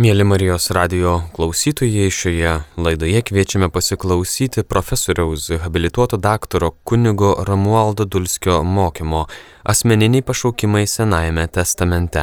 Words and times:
Mėly 0.00 0.24
Marijos 0.24 0.70
radio 0.72 1.18
klausytojai, 1.36 2.06
šioje 2.08 2.52
laidoje 2.80 3.20
kviečiame 3.28 3.66
pasiklausyti 3.68 4.62
profesoriaus 4.64 5.50
habilituoto 5.60 6.16
daktaro 6.16 6.70
kunigo 6.84 7.34
Ramualdo 7.44 8.06
Dulskio 8.08 8.62
mokymo 8.64 9.26
asmeniniai 9.62 10.24
pašaukimai 10.24 10.86
Senajame 10.86 11.44
testamente. 11.46 12.22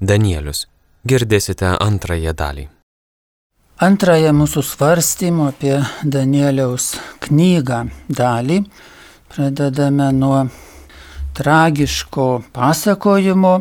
Danielius. 0.00 0.64
Girdėsite 1.06 1.76
antrąją 1.78 2.34
dalį. 2.34 2.66
Antrąją 3.78 4.32
mūsų 4.34 4.64
svarstymo 4.66 5.52
apie 5.52 5.76
Danieliaus 6.02 6.96
knygą 7.22 7.84
dalį 8.08 8.64
pradedame 9.30 10.10
nuo 10.18 10.42
tragiško 11.38 12.42
pasakojimo 12.52 13.54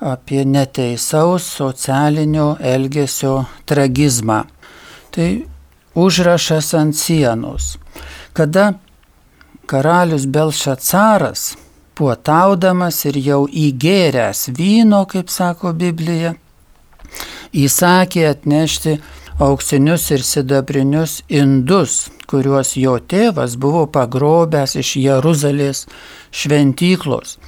apie 0.00 0.44
neteisaus 0.44 1.42
socialinio 1.42 2.56
elgesio 2.60 3.44
tragizmą. 3.66 4.42
Tai 5.10 5.30
užrašas 5.94 6.74
ant 6.74 6.96
sienos. 6.96 7.76
Kada 8.32 8.72
karalius 9.66 10.26
Belšacaras, 10.26 11.56
puotaudamas 11.98 13.02
ir 13.10 13.18
jau 13.18 13.40
įgėręs 13.50 14.48
vyno, 14.54 15.02
kaip 15.10 15.32
sako 15.34 15.72
Biblija, 15.74 16.34
įsakė 17.52 18.28
atnešti 18.30 18.98
auksinius 19.42 20.10
ir 20.14 20.22
sidabrinius 20.22 21.22
indus, 21.28 22.06
kuriuos 22.30 22.76
jo 22.78 22.98
tėvas 23.10 23.56
buvo 23.58 23.86
pagrobęs 23.90 24.76
iš 24.78 24.94
Jeruzalės 25.02 25.86
šventyklos 26.30 27.38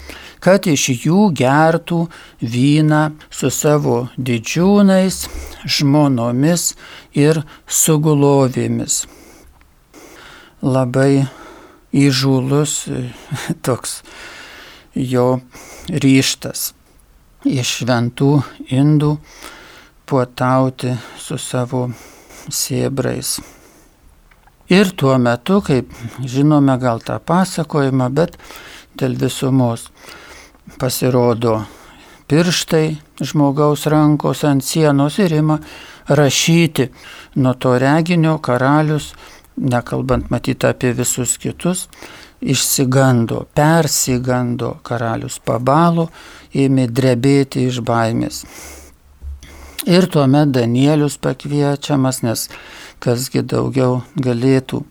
kad 0.40 0.66
iš 0.70 0.88
jų 1.04 1.28
gertų 1.36 2.06
vyną 2.40 3.02
su 3.30 3.50
savo 3.52 4.08
didžiūnais, 4.16 5.22
žmonomis 5.64 6.74
ir 7.16 7.42
sugulovėmis. 7.68 9.04
Labai 10.60 11.28
įžūlus 11.96 12.76
toks 13.66 14.00
jo 14.94 15.40
ryštas 15.88 16.70
iš 17.46 17.80
šventų 17.80 18.30
indų 18.68 19.14
puotauti 20.08 20.92
su 21.18 21.38
savo 21.38 21.86
sėbrais. 22.50 23.38
Ir 24.70 24.92
tuo 24.94 25.16
metu, 25.18 25.60
kaip 25.64 25.90
žinome 26.22 26.76
gal 26.78 27.00
tą 27.02 27.18
pasakojimą, 27.18 28.10
bet 28.14 28.36
dėl 28.94 29.16
visumos 29.18 29.88
pasirodo 30.78 31.60
pirštai 32.30 32.96
žmogaus 33.26 33.86
rankos 33.90 34.44
ant 34.46 34.62
sienos 34.64 35.18
ir 35.18 35.32
ima 35.34 35.58
rašyti. 36.08 36.88
Nuo 37.34 37.54
to 37.54 37.78
reginio 37.78 38.38
karalius, 38.38 39.14
nekalbant 39.56 40.30
matyti 40.30 40.66
apie 40.66 40.92
visus 40.94 41.36
kitus, 41.42 41.88
išsigando, 42.40 43.44
persigando 43.54 44.76
karalius 44.86 45.40
pabalo, 45.44 46.08
ėmė 46.54 46.86
drebėti 46.88 47.66
iš 47.66 47.82
baimės. 47.86 48.44
Ir 49.90 50.06
tuomet 50.12 50.52
Danielius 50.54 51.16
pakviečiamas, 51.18 52.22
nes 52.22 52.48
kasgi 53.00 53.42
daugiau 53.42 54.02
galėtų 54.14 54.84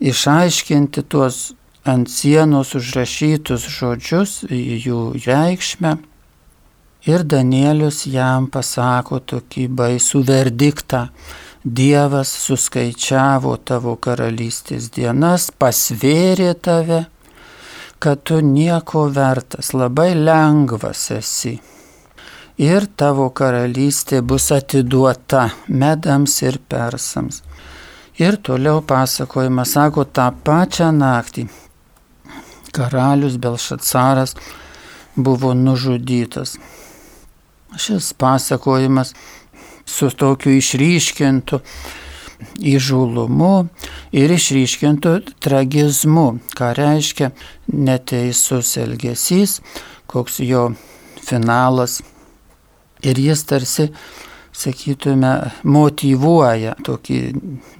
išaiškinti 0.00 1.06
tuos 1.08 1.55
ant 1.86 2.10
sienos 2.10 2.74
užrašytus 2.74 3.66
žodžius, 3.70 4.42
jų 4.50 5.00
reikšmę. 5.22 5.96
Ir 7.06 7.22
Danielius 7.22 8.02
jam 8.10 8.48
pasako 8.50 9.20
tokį 9.22 9.68
baisų 9.78 10.24
verdiktą. 10.26 11.06
Dievas 11.66 12.30
suskaičiavo 12.46 13.56
tavo 13.66 13.96
karalystės 13.98 14.88
dienas, 14.94 15.48
pasvėrė 15.50 16.52
tave, 16.62 17.04
kad 18.02 18.22
tu 18.26 18.38
nieko 18.42 19.06
vertas, 19.10 19.72
labai 19.74 20.12
lengvas 20.14 21.08
esi. 21.14 21.56
Ir 22.62 22.86
tavo 22.96 23.28
karalystė 23.34 24.22
bus 24.22 24.48
atiduota 24.54 25.48
medams 25.68 26.38
ir 26.42 26.58
persams. 26.70 27.42
Ir 28.18 28.38
toliau 28.40 28.80
pasakojama, 28.86 29.66
sako, 29.68 30.06
tą 30.06 30.30
pačią 30.46 30.90
naktį 30.94 31.48
karalius 32.72 33.36
Belšacaras 33.36 34.36
buvo 35.16 35.54
nužudytas. 35.54 36.56
Šis 37.76 38.12
pasakojimas 38.12 39.14
su 39.84 40.10
tokiu 40.10 40.56
išryškintu 40.56 41.60
įžulumu 42.60 43.68
ir 44.12 44.32
išryškintu 44.32 45.14
tragizmu, 45.40 46.26
ką 46.56 46.72
reiškia 46.76 47.30
neteisus 47.72 48.76
elgesys, 48.80 49.60
koks 50.06 50.40
jo 50.44 50.70
finalas. 51.24 52.00
Ir 53.04 53.18
jis 53.20 53.44
tarsi, 53.48 53.90
sakytume, 54.56 55.32
motivuoja 55.68 56.76
tokį 56.84 57.18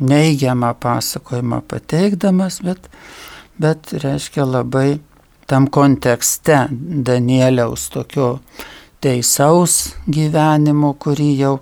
neigiamą 0.04 0.74
pasakojimą 0.80 1.62
pateikdamas, 1.68 2.60
bet 2.64 2.90
bet 3.58 3.92
reiškia 4.02 4.44
labai 4.44 4.98
tam 5.46 5.68
kontekste 5.70 6.66
Danieliaus 7.06 7.88
tokio 7.94 8.38
teisaus 9.00 9.94
gyvenimo, 10.10 10.94
kurį 10.98 11.30
jau 11.38 11.54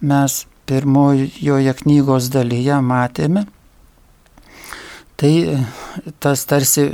mes 0.00 0.44
pirmojoje 0.66 1.74
knygos 1.82 2.30
dalyje 2.32 2.78
matėme. 2.86 3.46
Tai 5.18 5.32
tas 6.22 6.46
tarsi 6.50 6.86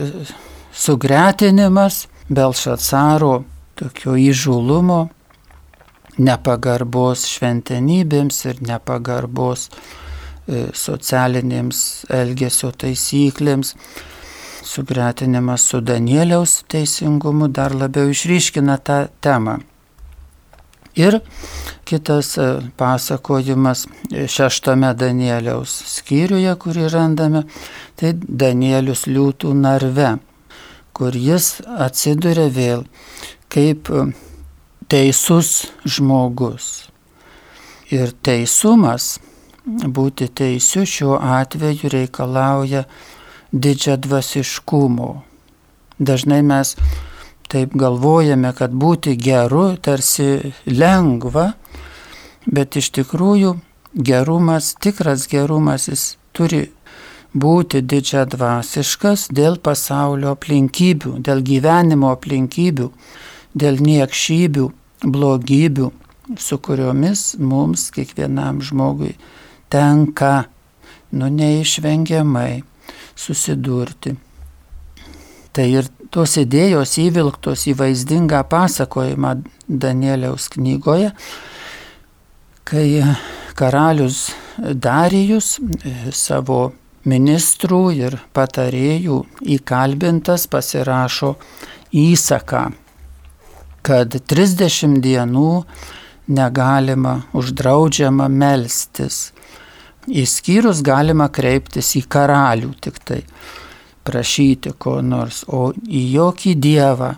sugretinimas 0.73 2.07
Belšacaro 2.29 3.45
tokio 3.79 4.17
įžulumo, 4.21 5.07
nepagarbos 6.19 7.25
šventenybėms 7.31 8.43
ir 8.51 8.61
nepagarbos 8.67 9.69
socialinėms 10.75 11.81
elgesio 12.15 12.73
taisyklėms. 12.73 13.75
Sugretinimas 14.69 15.65
su 15.71 15.81
Danieliaus 15.81 16.63
teisingumu 16.69 17.49
dar 17.49 17.75
labiau 17.77 18.11
išryškina 18.13 18.77
tą 18.85 19.03
temą. 19.25 19.59
Ir 20.99 21.21
kitas 21.87 22.33
e, 22.39 22.47
pasakojimas 22.77 23.87
šeštame 24.11 24.91
Danieliaus 24.99 25.77
skyriuje, 25.93 26.55
kurį 26.59 26.89
randame, 26.91 27.45
tai 27.97 28.13
Danielius 28.19 29.07
liūtų 29.07 29.53
narve, 29.55 30.17
kur 30.93 31.15
jis 31.15 31.61
atsiduria 31.87 32.49
vėl 32.51 32.83
kaip 33.53 33.93
e, 33.95 34.09
teisus 34.91 35.69
žmogus. 35.87 36.89
Ir 37.95 38.11
teisumas 38.27 39.17
būti 39.69 40.29
teisiu 40.29 40.87
šiuo 40.87 41.19
atveju 41.21 41.91
reikalauja 41.93 42.85
didžiadvasiškumo. 43.53 45.11
Dažnai 45.99 46.43
mes 46.43 46.77
taip 47.49 47.75
galvojame, 47.75 48.53
kad 48.53 48.73
būti 48.73 49.17
geru 49.17 49.77
tarsi 49.77 50.53
lengva, 50.67 51.53
bet 52.47 52.77
iš 52.77 52.91
tikrųjų 52.97 53.55
gerumas, 53.95 54.75
tikras 54.81 55.27
gerumas, 55.29 55.89
jis 55.89 56.17
turi 56.33 56.69
būti 57.35 57.83
didžiadvasiškas 57.85 59.29
dėl 59.33 59.59
pasaulio 59.61 60.33
aplinkybių, 60.37 61.19
dėl 61.25 61.43
gyvenimo 61.45 62.13
aplinkybių, 62.15 62.91
dėl 63.59 63.81
niekšybių, 63.85 64.69
blogybių, 65.05 65.91
su 66.37 66.59
kuriomis 66.61 67.35
mums 67.41 67.89
kiekvienam 67.95 68.63
žmogui 68.65 69.15
tenka, 69.73 70.49
nu 71.13 71.29
neišvengiamai 71.33 72.63
susidurti. 73.17 74.15
Tai 75.53 75.67
ir 75.67 75.89
tos 76.15 76.37
idėjos 76.41 76.97
įvilktos 77.03 77.67
į 77.71 77.77
vaizdingą 77.79 78.45
pasakojimą 78.51 79.33
Danieliaus 79.69 80.49
knygoje, 80.55 81.13
kai 82.69 82.87
karalius 83.59 84.29
Darijus 84.59 85.57
e, 85.59 86.11
savo 86.13 86.73
ministrų 87.09 87.83
ir 87.97 88.17
patarėjų 88.37 89.19
įkalbintas 89.57 90.49
pasirašo 90.51 91.35
įsaką, 91.95 92.65
kad 93.87 94.19
30 94.33 94.99
dienų 95.05 95.53
negalima, 96.29 97.23
uždraudžiama 97.37 98.29
melstis 98.29 99.29
Įskyrus 100.09 100.81
galima 100.81 101.29
kreiptis 101.29 101.91
į 101.99 102.07
karalių 102.09 102.73
tik 102.81 102.99
tai, 103.05 103.21
prašyti 104.09 104.73
ko 104.81 104.99
nors, 105.05 105.43
o 105.49 105.69
į 105.85 106.03
jokį 106.15 106.55
dievą 106.57 107.11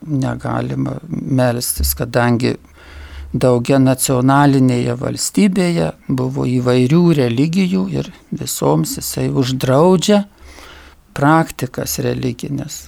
negalima 0.00 0.96
melstis, 1.10 1.92
kadangi 1.98 2.54
daugia 3.36 3.78
nacionalinėje 3.78 4.96
valstybėje, 4.96 5.90
buvo 6.08 6.46
įvairių 6.48 7.02
religijų 7.20 7.84
ir 7.92 8.08
visoms 8.32 8.96
jisai 8.96 9.28
uždraudžia 9.28 10.24
praktikas 11.12 11.98
religinės. 12.00 12.86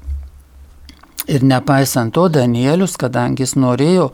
Ir 1.29 1.45
nepaisant 1.45 2.15
to, 2.17 2.31
Danielius, 2.33 2.97
kadangi 2.99 3.45
jis 3.45 3.55
norėjo 3.61 4.09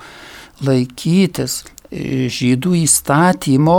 laikytis 0.64 1.62
žydų 1.90 2.74
įstatymo, 2.82 3.78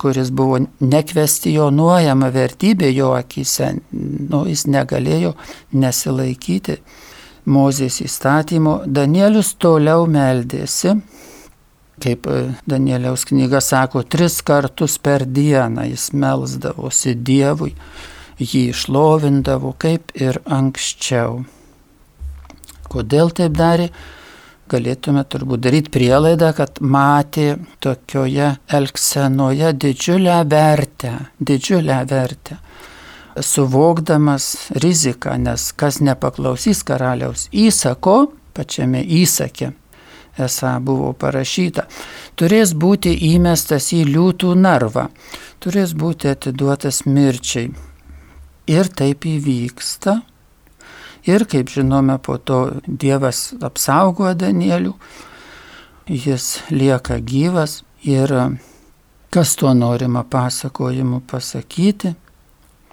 kuris 0.00 0.32
buvo 0.34 0.58
nekvestionuojama 0.82 2.30
vertybė 2.34 2.90
jo 2.94 3.12
akise, 3.14 3.76
nu, 3.92 4.44
jis 4.48 4.66
negalėjo 4.70 5.36
nesilaikyti 5.76 6.80
Mozės 7.46 8.00
įstatymo. 8.02 8.80
Danielius 8.90 9.52
toliau 9.62 10.08
meldėsi, 10.10 10.96
kaip 12.02 12.26
Danieliaus 12.66 13.22
knyga 13.28 13.60
sako, 13.62 14.02
tris 14.02 14.40
kartus 14.42 14.96
per 14.98 15.22
dieną 15.30 15.86
jis 15.92 16.08
melsdavosi 16.10 17.14
Dievui, 17.14 17.70
jį 18.42 18.64
išlovindavo 18.72 19.76
kaip 19.78 20.10
ir 20.18 20.40
anksčiau. 20.42 21.44
Kodėl 22.90 23.30
taip 23.30 23.54
darė? 23.54 23.92
Galėtume 24.70 25.22
turbūt 25.30 25.62
daryti 25.66 25.92
prielaidą, 25.94 26.52
kad 26.56 26.80
matė 26.80 27.56
tokioje 27.84 28.52
elksenoje 28.78 29.72
didžiulę 29.84 30.40
vertę, 30.50 31.12
didžiulę 31.38 32.02
vertę, 32.10 32.58
suvokdamas 33.36 34.70
riziką, 34.82 35.36
nes 35.38 35.70
kas 35.76 36.00
nepaklausys 36.00 36.82
karaliaus 36.86 37.48
įsako, 37.52 38.16
pačiame 38.56 39.02
įsake, 39.04 39.72
esą 40.40 40.76
buvo 40.84 41.12
parašyta, 41.16 41.86
turės 42.36 42.72
būti 42.76 43.12
įmestas 43.32 43.92
į 43.96 44.04
liūtų 44.12 44.54
narvą, 44.60 45.08
turės 45.60 45.94
būti 45.96 46.32
atiduotas 46.32 47.04
mirčiai. 47.06 47.70
Ir 48.66 48.88
taip 48.98 49.28
įvyksta, 49.30 50.20
Ir 51.26 51.44
kaip 51.50 51.70
žinome, 51.72 52.18
po 52.22 52.38
to 52.38 52.60
Dievas 52.86 53.50
apsaugo 53.64 54.30
Danielių, 54.38 54.92
jis 56.06 56.60
lieka 56.70 57.18
gyvas 57.18 57.80
ir 58.06 58.30
kas 59.34 59.56
tuo 59.58 59.72
norima 59.74 60.22
pasakojimu 60.22 61.24
pasakyti. 61.26 62.14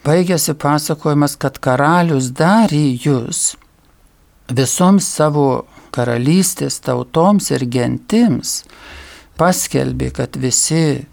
Baigėsi 0.04 0.56
pasakojimas, 0.60 1.38
kad 1.40 1.62
karalius 1.64 2.32
Darijus 2.36 3.54
visoms 4.52 5.08
savo 5.08 5.66
karalystės 5.94 6.82
tautoms 6.84 7.52
ir 7.54 7.68
gentims 7.70 8.64
paskelbė, 9.38 10.10
kad 10.18 10.36
visi 10.42 11.06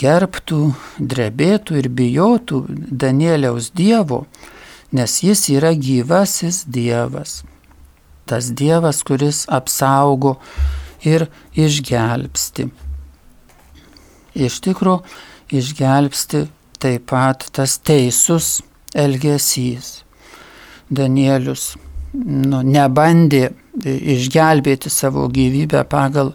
gerbtų, 0.00 0.60
drebėtų 0.98 1.78
ir 1.78 1.88
bijotų 1.88 2.60
Danieliaus 2.90 3.70
Dievo, 3.74 4.24
nes 4.94 5.18
jis 5.26 5.48
yra 5.56 5.74
gyvasis 5.74 6.62
Dievas. 6.70 7.42
Tas 8.24 8.48
Dievas, 8.54 9.02
kuris 9.04 9.44
apsaugo 9.52 10.38
ir 11.04 11.26
išgelbsti. 11.58 12.70
Iš 14.34 14.60
tikrųjų, 14.64 15.02
išgelbsti 15.54 16.46
taip 16.82 17.08
pat 17.10 17.48
tas 17.54 17.76
teisus 17.78 18.60
elgesys. 18.94 20.00
Danielius 20.90 21.74
nu, 22.14 22.62
nebandė 22.62 23.50
išgelbėti 23.84 24.90
savo 24.92 25.26
gyvybę 25.32 25.82
pagal 25.90 26.32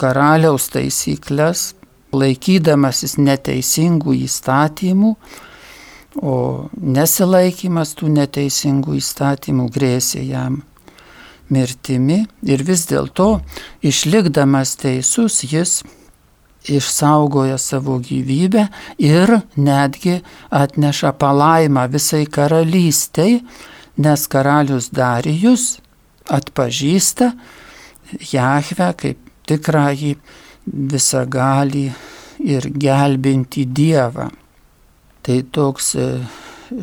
karaliaus 0.00 0.68
taisyklės, 0.72 1.72
laikydamasis 2.14 3.16
neteisingų 3.20 4.16
įstatymų, 4.26 5.14
o 6.20 6.68
nesilaikimas 6.76 7.94
tų 7.96 8.10
neteisingų 8.16 8.98
įstatymų 9.00 9.70
grėsė 9.72 10.24
jam 10.28 10.60
mirtimi 11.50 12.24
ir 12.46 12.62
vis 12.66 12.84
dėlto 12.90 13.40
išlikdamas 13.86 14.76
teisus 14.80 15.40
jis 15.48 15.80
išsaugoja 16.68 17.58
savo 17.58 17.98
gyvybę 18.04 18.66
ir 19.00 19.32
netgi 19.56 20.20
atneša 20.50 21.12
palaimą 21.16 21.86
visai 21.88 22.26
karalystiai, 22.26 23.40
nes 23.96 24.26
karalius 24.28 24.90
Darijus 24.92 25.78
atpažįsta 26.28 27.32
Jahve 28.32 28.90
kaip 29.00 29.18
tikrąjį 29.48 30.14
visagalį 30.66 31.86
ir 32.44 32.68
gelbinti 32.74 33.64
Dievą. 33.64 34.28
Tai 35.22 35.42
toks 35.52 35.94
e, 35.94 36.06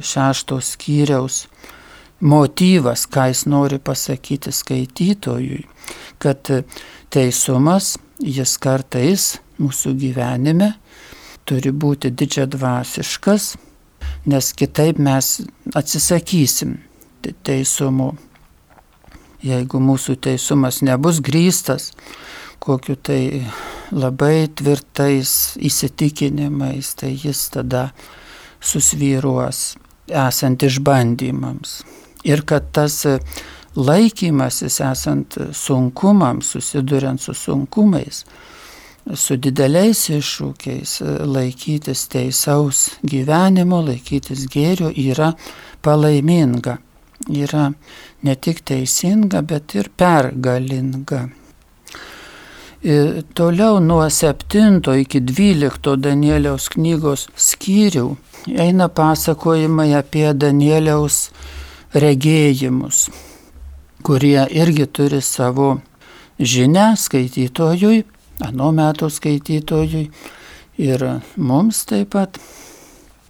šeštos 0.02 0.74
skyriaus 0.76 1.46
motyvas, 2.22 3.06
ką 3.10 3.28
jis 3.32 3.46
nori 3.50 3.80
pasakyti 3.80 4.54
skaitytojui, 4.54 5.64
kad 6.22 6.52
e, 6.54 6.62
teisumas 7.14 7.96
jis 8.22 8.58
kartais 8.62 9.38
mūsų 9.62 9.96
gyvenime 9.98 10.74
turi 11.48 11.72
būti 11.72 12.12
didžiadvasiškas, 12.12 13.56
nes 14.28 14.54
kitaip 14.54 15.00
mes 15.00 15.38
atsisakysim 15.76 16.78
teisumo. 17.48 18.14
Jeigu 19.46 19.80
mūsų 19.80 20.16
teisumas 20.26 20.82
nebus 20.82 21.20
grįstas 21.24 21.92
kokiu 22.60 22.96
tai 22.96 23.46
labai 23.92 24.48
tvirtais 24.52 25.56
įsitikinimais, 25.64 26.94
tai 27.00 27.14
jis 27.16 27.46
tada 27.54 27.90
susvyruos 28.68 29.76
esant 30.08 30.64
išbandymams. 30.64 31.82
Ir 32.28 32.44
kad 32.48 32.72
tas 32.76 33.04
laikymasis 33.78 34.80
esant 34.84 35.38
sunkumams, 35.54 36.52
susiduriant 36.56 37.22
su 37.22 37.34
sunkumais, 37.38 38.24
su 39.14 39.38
dideliais 39.40 40.02
iššūkiais, 40.12 40.98
laikytis 41.28 42.08
teisaus 42.12 42.88
gyvenimo, 43.08 43.82
laikytis 43.86 44.48
gėrio 44.52 44.92
yra 44.92 45.32
palaiminga. 45.86 46.78
Yra 47.34 47.72
ne 48.24 48.36
tik 48.36 48.62
teisinga, 48.68 49.42
bet 49.44 49.76
ir 49.76 49.90
pergalinga. 49.98 51.26
Ir 52.84 53.24
toliau 53.34 53.80
nuo 53.80 54.10
7 54.10 55.00
iki 55.02 55.20
12 55.20 55.96
Danieliaus 55.98 56.70
knygos 56.70 57.26
skyrių 57.34 58.12
eina 58.54 58.86
pasakojimai 58.88 59.96
apie 59.98 60.28
Danieliaus 60.38 61.32
regėjimus, 61.98 63.08
kurie 64.06 64.46
irgi 64.54 64.86
turi 64.94 65.24
savo 65.26 65.80
žinę 66.40 66.94
skaitytojui, 67.02 68.04
anu 68.46 68.72
metu 68.72 69.10
skaitytojui 69.10 70.06
ir 70.78 71.06
mums 71.36 71.84
taip 71.90 72.14
pat. 72.14 72.38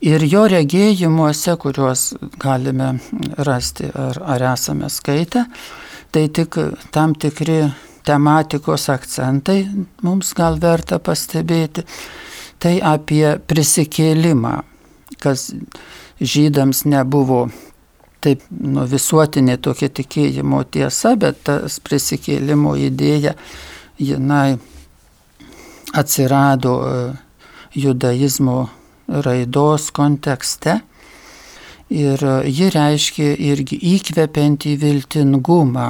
Ir 0.04 0.22
jo 0.28 0.44
regėjimuose, 0.46 1.56
kuriuos 1.58 2.12
galime 2.38 2.98
rasti 3.48 3.88
ar, 3.96 4.20
ar 4.22 4.44
esame 4.52 4.92
skaitę, 4.94 5.48
tai 6.12 6.28
tik 6.30 6.60
tam 6.92 7.16
tikri 7.16 7.64
tematikos 8.08 8.88
akcentai 8.94 9.60
mums 10.06 10.32
gal 10.38 10.58
verta 10.62 11.02
pastebėti. 11.04 11.84
Tai 12.58 12.74
apie 12.96 13.36
prisikėlimą 13.46 14.56
kas 15.20 15.52
žydams 16.22 16.86
nebuvo 16.86 17.48
taip 18.22 18.42
nu, 18.50 18.86
visuotinė 18.90 19.58
tokia 19.62 19.90
tikėjimo 19.94 20.64
tiesa, 20.74 21.16
bet 21.20 21.44
tas 21.48 21.78
prisikėlimo 21.84 22.76
idėja, 22.88 23.36
jinai 24.02 24.58
atsirado 25.98 26.74
e, 26.82 26.98
judaizmo 27.78 28.58
raidos 29.08 29.92
kontekste 29.96 30.80
ir 31.94 32.26
e, 32.26 32.36
ji 32.50 32.72
reiškia 32.74 33.32
irgi 33.52 33.80
įkvepiantį 33.96 34.76
viltingumą. 34.82 35.90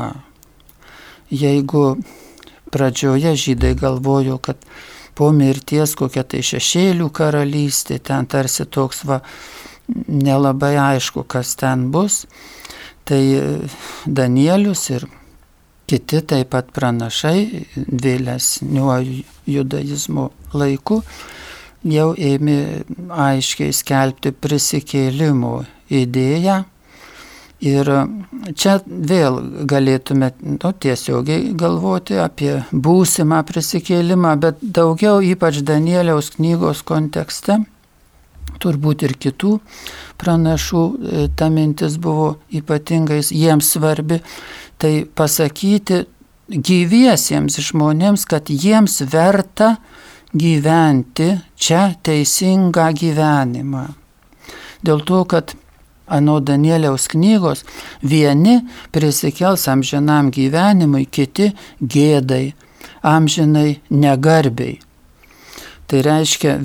Jeigu 1.31 1.97
pradžioje 2.71 3.35
žydai 3.35 3.73
galvojo, 3.75 4.37
kad 4.37 4.57
po 5.17 5.31
mirties 5.33 5.95
kokia 5.97 6.23
tai 6.23 6.43
šešėlių 6.45 7.09
karalystė, 7.11 7.97
ten 7.99 8.27
tarsi 8.29 8.65
toks 8.65 9.03
va 9.07 9.21
nelabai 10.07 10.75
aišku, 10.77 11.23
kas 11.27 11.55
ten 11.59 11.87
bus. 11.91 12.25
Tai 13.07 13.21
Danielius 14.05 14.89
ir 14.91 15.07
kiti 15.87 16.19
taip 16.27 16.51
pat 16.51 16.71
pranašai 16.75 17.65
vėlesniuoju 17.75 19.23
judaizmo 19.47 20.29
laiku 20.53 21.01
jau 21.87 22.09
ėmė 22.13 22.57
aiškiai 23.27 23.75
skelbti 23.75 24.33
prisikėlimo 24.35 25.61
idėją 25.87 26.63
Ir 27.57 27.89
čia 28.53 28.75
vėl 28.85 29.39
galėtume 29.65 30.29
nu, 30.45 30.71
tiesiogiai 30.77 31.55
galvoti 31.57 32.19
apie 32.21 32.59
būsimą 32.69 33.39
prisikėlimą, 33.49 34.35
bet 34.37 34.61
daugiau 34.61 35.23
ypač 35.25 35.63
Danieliaus 35.65 36.35
knygos 36.35 36.83
kontekste, 36.85 37.63
turbūt 38.61 39.07
ir 39.07 39.17
kitų 39.17 39.57
pranašų 40.21 40.83
e, 40.83 41.25
ta 41.33 41.49
mintis 41.49 41.97
buvo 42.01 42.35
ypatingai 42.53 43.23
jiems 43.25 43.73
svarbi, 43.73 44.21
tai 44.77 45.07
pasakyti 45.09 46.03
gyviesiems 46.47 47.57
žmonėms, 47.71 48.29
kad 48.29 48.49
jiems 48.53 49.01
verta 49.09 49.79
gyventi 50.37 51.33
čia 51.57 51.95
teisingą 52.05 52.91
gyvenimą. 52.93 53.87
Dėl 54.85 55.01
to, 55.07 55.23
kad 55.25 55.57
Ano 56.07 56.39
Danieliaus 56.39 57.07
knygos 57.11 57.65
vieni 58.03 58.61
prisikels 58.95 59.67
amžinam 59.67 60.31
gyvenimui, 60.31 61.05
kiti 61.05 61.51
gėdai, 61.81 62.53
amžinai 63.03 63.81
negarbiai. 63.91 64.77
Tai 65.87 66.01
reiškia, 66.03 66.57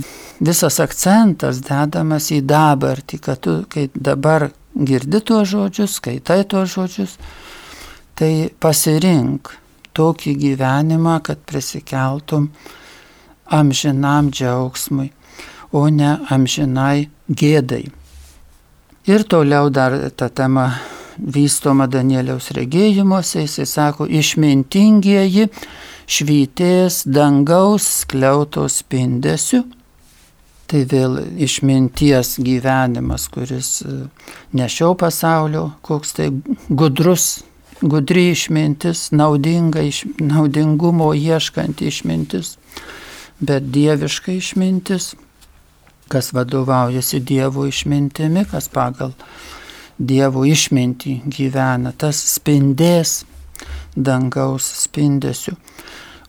visas 0.43 0.81
akcentas 0.83 1.63
dedamas 1.63 2.31
į 2.35 2.41
dabartį, 2.47 3.19
kad 3.23 3.43
tu, 3.43 3.57
kai 3.71 3.89
dabar 3.95 4.49
girdi 4.75 5.21
tuos 5.21 5.51
žodžius, 5.53 5.99
skaitai 6.01 6.43
tuos 6.49 6.75
žodžius, 6.75 7.17
tai 8.19 8.51
pasirink 8.63 9.53
tokį 9.97 10.35
gyvenimą, 10.43 11.19
kad 11.27 11.43
prisikeltum 11.47 12.51
amžinam 13.53 14.31
džiaugsmui, 14.33 15.11
o 15.73 15.89
ne 15.89 16.17
amžinai 16.33 17.09
gėdai. 17.29 17.85
Ir 19.07 19.23
toliau 19.23 19.69
dar 19.69 20.11
ta 20.15 20.29
tema 20.31 20.69
vystoma 21.19 21.89
Danieliaus 21.91 22.53
regėjimuose, 22.55 23.41
jisai 23.43 23.65
sako, 23.67 24.07
išmintingieji 24.07 25.49
švytės 26.07 27.03
dangaus 27.11 27.89
skliautos 28.03 28.77
spindesiu. 28.85 29.65
Tai 30.71 30.85
vėl 30.89 31.19
išminties 31.43 32.37
gyvenimas, 32.47 33.27
kuris 33.29 33.73
e, 33.83 33.97
ne 34.55 34.69
šio 34.71 34.93
pasaulio, 34.95 35.65
koks 35.83 36.15
tai 36.17 36.31
gudrus, 36.71 37.43
gudri 37.83 38.29
išmintis, 38.37 39.09
naudinga, 39.11 39.83
iš, 39.91 40.05
naudingumo 40.23 41.11
ieškanti 41.19 41.91
išmintis, 41.91 42.55
bet 43.43 43.67
dieviška 43.75 44.39
išmintis 44.39 45.11
kas 46.13 46.33
vadovaujasi 46.37 47.23
Dievo 47.25 47.67
išmintimi, 47.67 48.45
kas 48.51 48.69
pagal 48.73 49.15
Dievo 49.99 50.45
išmintį 50.49 51.15
gyvena, 51.33 51.93
tas 51.97 52.21
spindės 52.35 53.23
dangaus 53.97 54.67
spindesiu. 54.85 55.57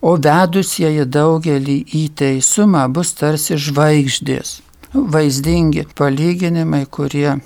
O 0.04 0.16
vedusieji 0.20 1.06
daugelį 1.08 1.78
į 1.96 2.02
teisumą 2.20 2.84
bus 2.92 3.14
tarsi 3.16 3.56
žvaigždės. 3.56 4.58
Vaizdingi 4.94 5.86
palyginimai, 5.98 6.84
kurie 6.86 7.38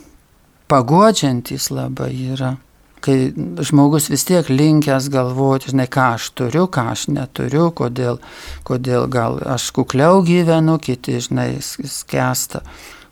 pagodžiantys 0.69 1.71
labai 1.73 2.11
yra 2.35 2.57
kai 3.05 3.33
žmogus 3.65 4.09
vis 4.13 4.25
tiek 4.29 4.51
linkęs 4.51 5.09
galvoti, 5.13 5.73
žinai, 5.73 5.89
ką 5.93 6.11
aš 6.19 6.31
turiu, 6.39 6.67
ką 6.73 6.89
aš 6.93 7.09
neturiu, 7.15 7.71
kodėl, 7.77 8.21
kodėl 8.69 9.09
gal 9.13 9.41
aš 9.47 9.71
kukliau 9.77 10.23
gyvenu, 10.27 10.79
kiti, 10.83 11.19
žinai, 11.25 11.51
skęsta 11.63 12.65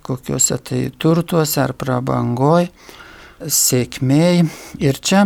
kokiuose 0.07 0.59
tai 0.63 0.83
turtuose 1.03 1.61
ar 1.63 1.75
prabangoj, 1.79 2.69
sėkmėj. 3.43 4.45
Ir 4.87 5.01
čia 5.03 5.25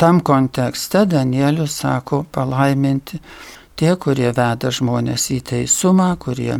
tam 0.00 0.22
kontekste 0.24 1.04
Danielius 1.10 1.76
sako 1.82 2.24
palaiminti 2.32 3.20
tie, 3.76 3.92
kurie 4.00 4.32
veda 4.32 4.72
žmonės 4.72 5.28
į 5.36 5.42
teisumą, 5.52 6.14
kurie 6.22 6.56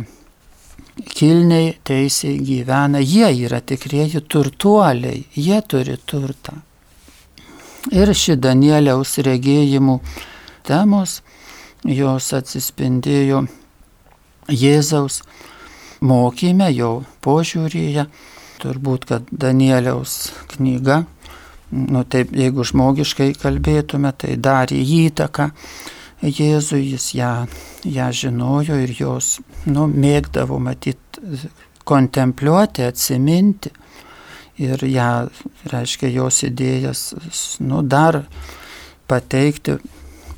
kilniai 1.17 1.73
teisiai 1.85 2.37
gyvena, 2.41 3.01
jie 3.01 3.29
yra 3.45 3.61
tikrieji 3.61 4.23
turtuoliai, 4.29 5.25
jie 5.35 5.61
turi 5.69 5.97
turtą. 6.05 6.61
Ir 7.93 8.09
ši 8.11 8.35
Danieliaus 8.35 9.13
regėjimų 9.23 9.99
temos, 10.67 11.21
jos 11.87 12.25
atsispindėjo 12.35 13.45
Jėzaus 14.51 15.21
mokyme, 16.03 16.67
jo 16.75 17.05
požiūrėje. 17.23 18.07
Turbūt, 18.57 19.05
kad 19.07 19.29
Danieliaus 19.31 20.33
knyga, 20.55 21.03
nu 21.71 22.01
taip, 22.09 22.33
jeigu 22.35 22.65
žmogiškai 22.65 23.29
kalbėtume, 23.37 24.11
tai 24.17 24.35
darė 24.35 24.81
įtaką 24.81 25.51
Jėzui, 26.25 26.81
jis 26.95 27.11
ją, 27.13 27.33
ją 27.85 28.07
žinojo 28.11 28.79
ir 28.81 28.95
jos, 28.97 29.37
nu, 29.69 29.85
mėgdavo 29.85 30.57
matyti, 30.59 31.21
kontempliuoti, 31.87 32.87
atsiminti 32.89 33.71
ir 34.57 34.83
ją, 34.89 35.27
reiškia, 35.71 36.09
jos 36.11 36.43
idėjas, 36.47 37.01
nu, 37.63 37.81
dar 37.83 38.23
pateikti 39.07 39.77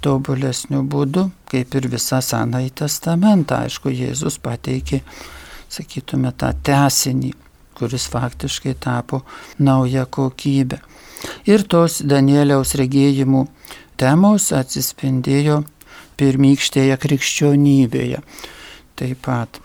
tobulesniu 0.04 0.84
būdu, 0.88 1.28
kaip 1.50 1.76
ir 1.76 1.90
visą 1.92 2.22
Senąjį 2.24 2.72
testamentą. 2.84 3.64
Aišku, 3.66 3.92
Jėzus 3.92 4.40
pateikė, 4.44 5.02
sakytume, 5.72 6.32
tą 6.32 6.52
tesinį, 6.64 7.34
kuris 7.80 8.08
faktiškai 8.12 8.76
tapo 8.80 9.24
nauja 9.60 10.06
kokybė. 10.06 10.80
Ir 11.52 11.66
tos 11.68 12.00
Danieliaus 12.08 12.76
regėjimų 12.80 13.46
temos 14.00 14.52
atsispindėjo 14.56 15.64
pirmykštėje 16.20 16.96
krikščionybėje. 17.00 18.22
Taip 19.00 19.24
pat 19.24 19.60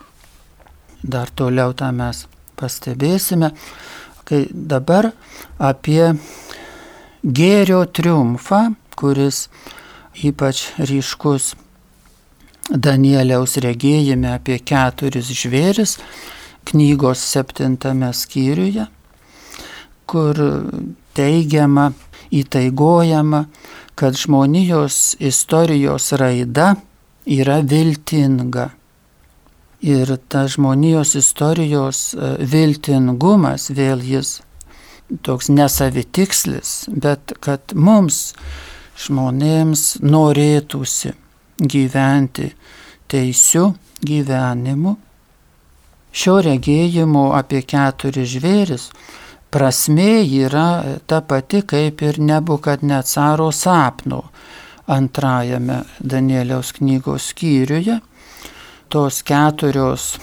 dar 1.03 1.31
toliau 1.31 1.75
tą 1.75 1.91
mes 1.95 2.25
pastebėsime. 2.59 3.51
Kai 4.25 4.45
dabar 4.49 5.11
apie 5.61 6.15
gėrio 7.25 7.83
triumfą, 7.85 8.73
kuris 8.97 9.47
ypač 10.25 10.69
ryškus 10.81 11.53
Danieliaus 12.65 13.59
regėjime 13.61 14.31
apie 14.33 14.57
keturis 14.57 15.29
žvėris 15.29 15.99
knygos 16.65 17.21
septintame 17.21 18.09
skyriuje, 18.17 18.87
kur 20.09 20.41
teigiama, 21.13 21.91
įtaigojama, 22.33 23.43
kad 23.95 24.17
žmonijos 24.17 25.15
istorijos 25.21 26.09
raida 26.17 26.73
yra 27.29 27.59
viltinga 27.61 28.71
Ir 29.85 30.15
ta 30.29 30.47
žmonijos 30.49 31.13
istorijos 31.19 31.99
e, 32.13 32.31
viltingumas, 32.41 33.69
vėl 33.69 34.01
jis 34.01 34.39
toks 35.21 35.51
nesavitikslis, 35.53 36.71
bet 36.89 37.35
kad 37.45 37.75
mums 37.77 38.33
žmonėms 39.05 39.83
norėtųsi 40.01 41.13
gyventi 41.61 42.49
teisiu 43.11 43.75
gyvenimu. 44.01 44.95
Šio 46.15 46.39
regėjimo 46.47 47.27
apie 47.37 47.61
keturis 47.67 48.31
žvėris 48.33 48.89
prasme 49.51 50.23
yra 50.25 50.97
ta 51.07 51.21
pati 51.21 51.61
kaip 51.67 52.01
ir 52.01 52.19
nebukad 52.19 52.83
necaro 52.83 53.51
sapno 53.51 54.23
antrajame 54.87 55.81
Danieliaus 55.99 56.73
knygos 56.75 57.31
skyriuje 57.31 57.99
tos 58.89 59.21
keturios, 59.25 60.15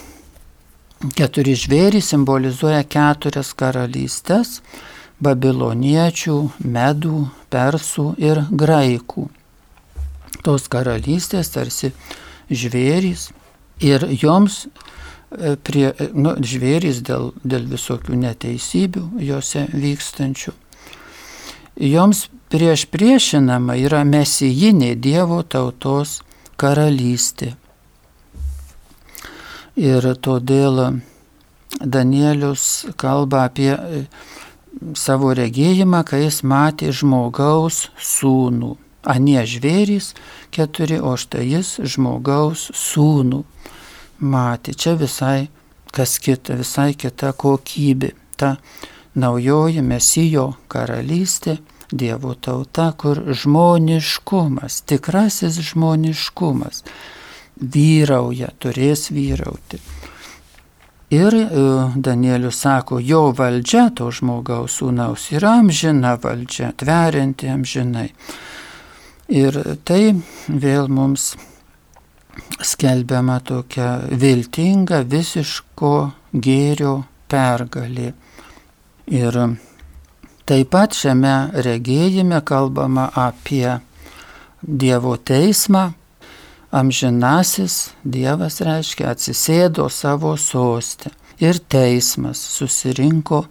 keturi 1.18 1.54
žvėrys 1.58 2.12
simbolizuoja 2.12 2.82
keturias 2.84 3.52
karalystės- 3.58 4.60
babiloniečių, 5.24 6.36
medų, 6.64 7.28
persų 7.50 8.06
ir 8.18 8.42
graikų. 8.50 9.28
Tos 10.42 10.66
karalystės 10.68 11.52
tarsi 11.54 11.92
žvėrys 12.50 13.30
ir 13.80 14.06
joms 14.22 14.66
e, 14.66 15.56
prie, 15.56 15.92
e, 15.94 16.10
nu, 16.14 16.34
žvėrys 16.42 17.02
dėl, 17.06 17.32
dėl 17.44 17.66
visokių 17.70 18.18
neteisybių 18.18 19.04
juose 19.22 19.68
vykstančių. 19.72 20.52
Joms 21.80 22.26
prieš 22.52 22.84
priešinama 22.92 23.78
yra 23.80 24.02
mesijinė 24.04 24.94
Dievo 25.00 25.40
tautos 25.42 26.20
karalystė. 26.60 27.54
Ir 29.76 30.04
todėl 30.20 31.00
Danielius 31.80 32.86
kalba 33.00 33.46
apie 33.48 33.72
e, 33.72 34.02
savo 34.92 35.32
regėjimą, 35.32 36.02
kai 36.04 36.26
jis 36.26 36.42
matė 36.44 36.92
žmogaus 36.92 37.86
sūnų. 37.96 38.76
Anie 39.08 39.40
žvėrys 39.48 40.12
keturi, 40.52 41.00
o 41.00 41.16
štai 41.16 41.46
jis 41.48 41.78
žmogaus 41.80 42.68
sūnų 42.76 43.40
matė. 44.20 44.76
Čia 44.76 44.94
visai 45.00 45.48
kas 45.92 46.18
kita, 46.20 46.58
visai 46.60 46.92
kita 46.92 47.32
kokybė. 47.32 48.12
Ta 48.36 48.58
naujoji 49.14 49.82
mesijo 49.82 50.52
karalystė, 50.68 51.58
Dievo 51.92 52.32
tauta, 52.32 52.86
kur 52.96 53.18
žmoniškumas, 53.36 54.78
tikrasis 54.88 55.58
žmoniškumas 55.60 56.86
vyrauja, 57.62 58.50
turės 58.58 59.10
vyrauti. 59.14 59.80
Ir 61.12 61.34
e, 61.36 61.46
Danielius 61.96 62.62
sako, 62.64 62.98
jo 63.00 63.30
valdžia 63.36 63.90
to 63.96 64.08
žmogaus 64.10 64.78
sūnaus 64.80 65.28
yra 65.36 65.58
amžina 65.60 66.14
valdžia, 66.20 66.72
tverianti 66.72 67.50
amžinai. 67.52 68.08
Ir 69.32 69.58
tai 69.84 70.14
vėl 70.48 70.88
mums 70.88 71.34
skelbiama 72.64 73.38
tokia 73.44 73.98
viltinga 74.08 75.02
visiško 75.08 75.92
gėrio 76.32 76.94
pergalė. 77.28 78.12
Ir 79.12 79.38
taip 80.48 80.70
pat 80.72 80.96
šiame 80.96 81.36
regėjime 81.64 82.40
kalbama 82.44 83.10
apie 83.12 83.80
Dievo 84.62 85.16
teismą. 85.18 85.90
Amžinasis 86.72 87.90
Dievas 88.00 88.62
reiškia 88.64 89.10
atsisėdo 89.12 89.90
savo 89.92 90.30
sostę 90.40 91.10
ir 91.36 91.58
teismas 91.68 92.40
susirinko 92.40 93.42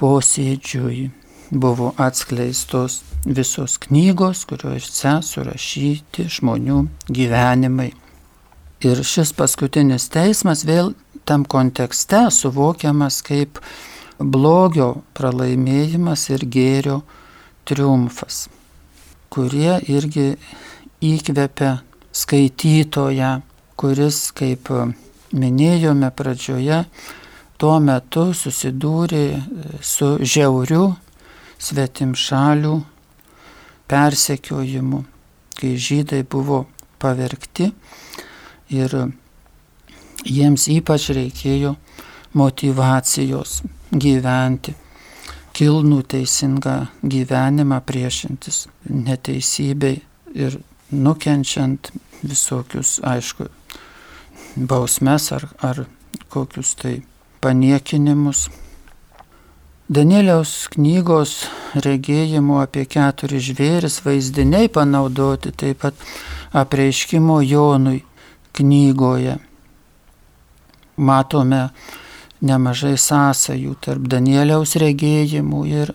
posėdžiui. 0.00 1.10
Buvo 1.52 1.90
atskleistos 2.00 3.02
visos 3.26 3.74
knygos, 3.82 4.46
kuriuose 4.48 5.12
surašyti 5.28 6.24
žmonių 6.38 6.78
gyvenimai. 7.12 7.90
Ir 8.80 9.02
šis 9.04 9.34
paskutinis 9.36 10.06
teismas 10.08 10.64
vėl 10.64 10.94
tam 11.28 11.44
kontekste 11.44 12.22
suvokiamas 12.32 13.20
kaip 13.28 13.60
blogio 14.16 15.02
pralaimėjimas 15.12 16.24
ir 16.32 16.46
gėrio 16.48 17.02
triumfas, 17.68 18.46
kurie 19.28 19.76
irgi 19.84 20.30
įkvepia 21.04 21.74
skaitytoją, 22.18 23.30
kuris, 23.78 24.20
kaip 24.36 24.70
minėjome 25.38 26.10
pradžioje, 26.16 26.82
tuo 27.58 27.76
metu 27.82 28.30
susidūrė 28.34 29.24
su 29.82 30.16
žiauriu 30.22 30.84
svetimšalių 31.58 32.74
persekiojimu, 33.88 35.02
kai 35.58 35.72
žydai 35.76 36.22
buvo 36.30 36.64
pavergti 37.02 37.70
ir 38.74 38.94
jiems 40.26 40.68
ypač 40.74 41.08
reikėjo 41.16 41.74
motivacijos 42.38 43.62
gyventi, 43.90 44.74
kilnų 45.56 46.02
teisingą 46.12 46.76
gyvenimą 47.02 47.80
priešintis 47.86 48.66
neteisybei 48.90 49.96
ir 50.36 50.58
nukenčiant 50.90 51.90
visokius, 52.22 52.98
aišku, 53.04 53.48
bausmes 54.56 55.32
ar, 55.32 55.48
ar 55.62 55.84
kokius 56.28 56.74
tai 56.74 57.02
paniekinimus. 57.40 58.48
Danieliaus 59.88 60.66
knygos 60.74 61.46
regėjimo 61.80 62.58
apie 62.60 62.84
keturis 62.84 63.46
žvėris 63.46 64.02
vaizdiniai 64.04 64.68
panaudoti 64.68 65.52
taip 65.56 65.80
pat 65.84 66.02
apreiškimo 66.52 67.38
Jonui 67.40 68.02
knygoje. 68.58 69.38
Matome 70.98 71.62
nemažai 72.44 72.98
sąsajų 73.00 73.78
tarp 73.80 74.10
Danieliaus 74.12 74.76
regėjimų 74.82 75.62
ir 75.70 75.94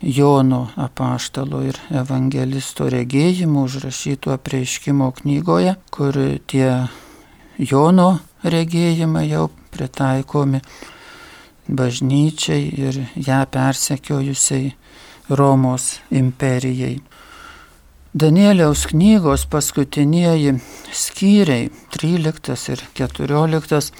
Jono 0.00 0.68
apaštalo 0.78 1.64
ir 1.66 1.78
evangelisto 1.90 2.86
regėjimų 2.92 3.64
užrašytų 3.66 4.30
apreiškimo 4.36 5.10
knygoje, 5.22 5.74
kur 5.90 6.14
tie 6.46 6.70
Jono 7.58 8.20
regėjimai 8.46 9.24
jau 9.26 9.48
pritaikomi 9.74 10.60
bažnyčiai 11.68 12.68
ir 12.78 13.00
ją 13.18 13.40
persekiojusiai 13.50 14.70
Romos 15.28 15.98
imperijai. 16.14 17.00
Danieliaus 18.14 18.86
knygos 18.88 19.44
paskutinieji 19.50 20.54
skyriai 20.94 21.68
13 21.92 22.70
ir 22.72 22.86
14 23.02 23.92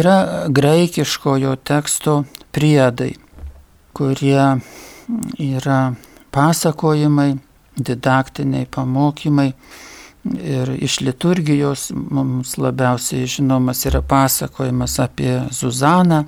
yra 0.00 0.16
graikiškojo 0.48 1.54
teksto 1.62 2.24
priedai, 2.52 3.12
kurie 3.92 4.42
yra 5.38 5.94
pasakojimai, 6.34 7.36
didaktiniai 7.76 8.66
pamokymai. 8.70 9.52
Ir 10.42 10.72
iš 10.82 10.98
liturgijos 11.06 11.92
mums 11.94 12.56
labiausiai 12.58 13.28
žinomas 13.30 13.84
yra 13.86 14.00
pasakojimas 14.02 14.98
apie 15.04 15.36
Zuzaną, 15.54 16.24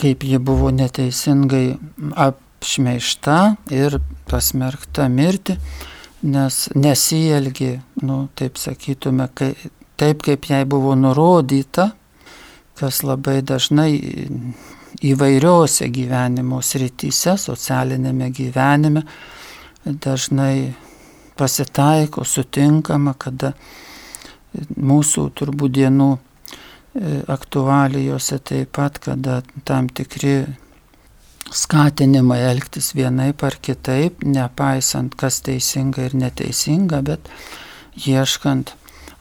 kaip 0.00 0.24
ji 0.26 0.40
buvo 0.42 0.72
neteisingai 0.74 1.76
apšmeišta 2.26 3.38
ir 3.70 4.00
pasmerkta 4.30 5.06
mirti, 5.08 5.54
nes 6.26 6.68
nesielgi, 6.74 7.76
nu, 8.02 8.24
taip 8.34 8.58
sakytume, 8.58 9.28
kai, 9.38 9.52
taip 10.00 10.24
kaip 10.26 10.48
jai 10.50 10.64
buvo 10.66 10.96
nurodyta, 10.98 11.92
kas 12.74 13.04
labai 13.06 13.38
dažnai 13.46 13.92
įvairiose 15.02 15.88
gyvenimo 15.92 16.60
srityse, 16.62 17.36
socialinėme 17.40 18.30
gyvenime 18.34 19.02
dažnai 19.84 20.74
pasitaiko, 21.36 22.24
sutinkama, 22.24 23.14
kada 23.18 23.52
mūsų 24.78 25.28
turbūt 25.34 25.74
dienų 25.80 26.10
e, 26.14 26.18
aktualijose 27.34 28.38
taip 28.38 28.70
pat, 28.78 29.00
kada 29.02 29.40
tam 29.66 29.90
tikri 29.90 30.44
skatinimai 31.54 32.40
elgtis 32.52 32.92
vienaip 32.94 33.42
ar 33.44 33.58
kitaip, 33.60 34.22
nepaisant 34.24 35.14
kas 35.18 35.42
teisinga 35.44 36.06
ir 36.06 36.16
neteisinga, 36.18 37.02
bet 37.02 37.28
ieškant 38.06 38.74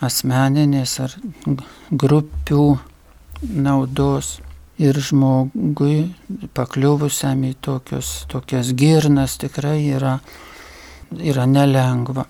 asmeninės 0.03 0.99
ar 1.03 1.17
grupių 1.91 2.63
naudos 3.43 4.38
ir 4.81 4.97
žmogui 4.97 6.13
pakliuvusiam 6.57 7.43
į 7.45 7.53
tokius, 7.62 8.23
tokias 8.31 8.73
girnas 8.77 9.38
tikrai 9.41 9.79
yra, 9.93 10.17
yra 11.21 11.45
nelengva 11.49 12.25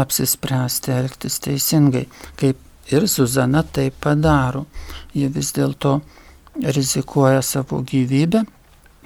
apsispręsti 0.00 0.94
elgtis 0.94 1.40
teisingai, 1.44 2.06
kaip 2.40 2.58
ir 2.92 3.06
Suzana 3.08 3.62
tai 3.62 3.90
padaro. 3.90 4.64
Ji 5.14 5.28
vis 5.34 5.52
dėlto 5.56 5.98
rizikuoja 6.60 7.42
savo 7.42 7.82
gyvybę, 7.86 8.44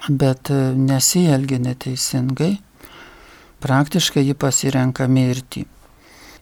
bet 0.09 0.51
nesielgia 0.75 1.59
neteisingai, 1.61 2.53
praktiškai 3.63 4.23
ji 4.25 4.35
pasirenka 4.37 5.09
mirtį. 5.09 5.65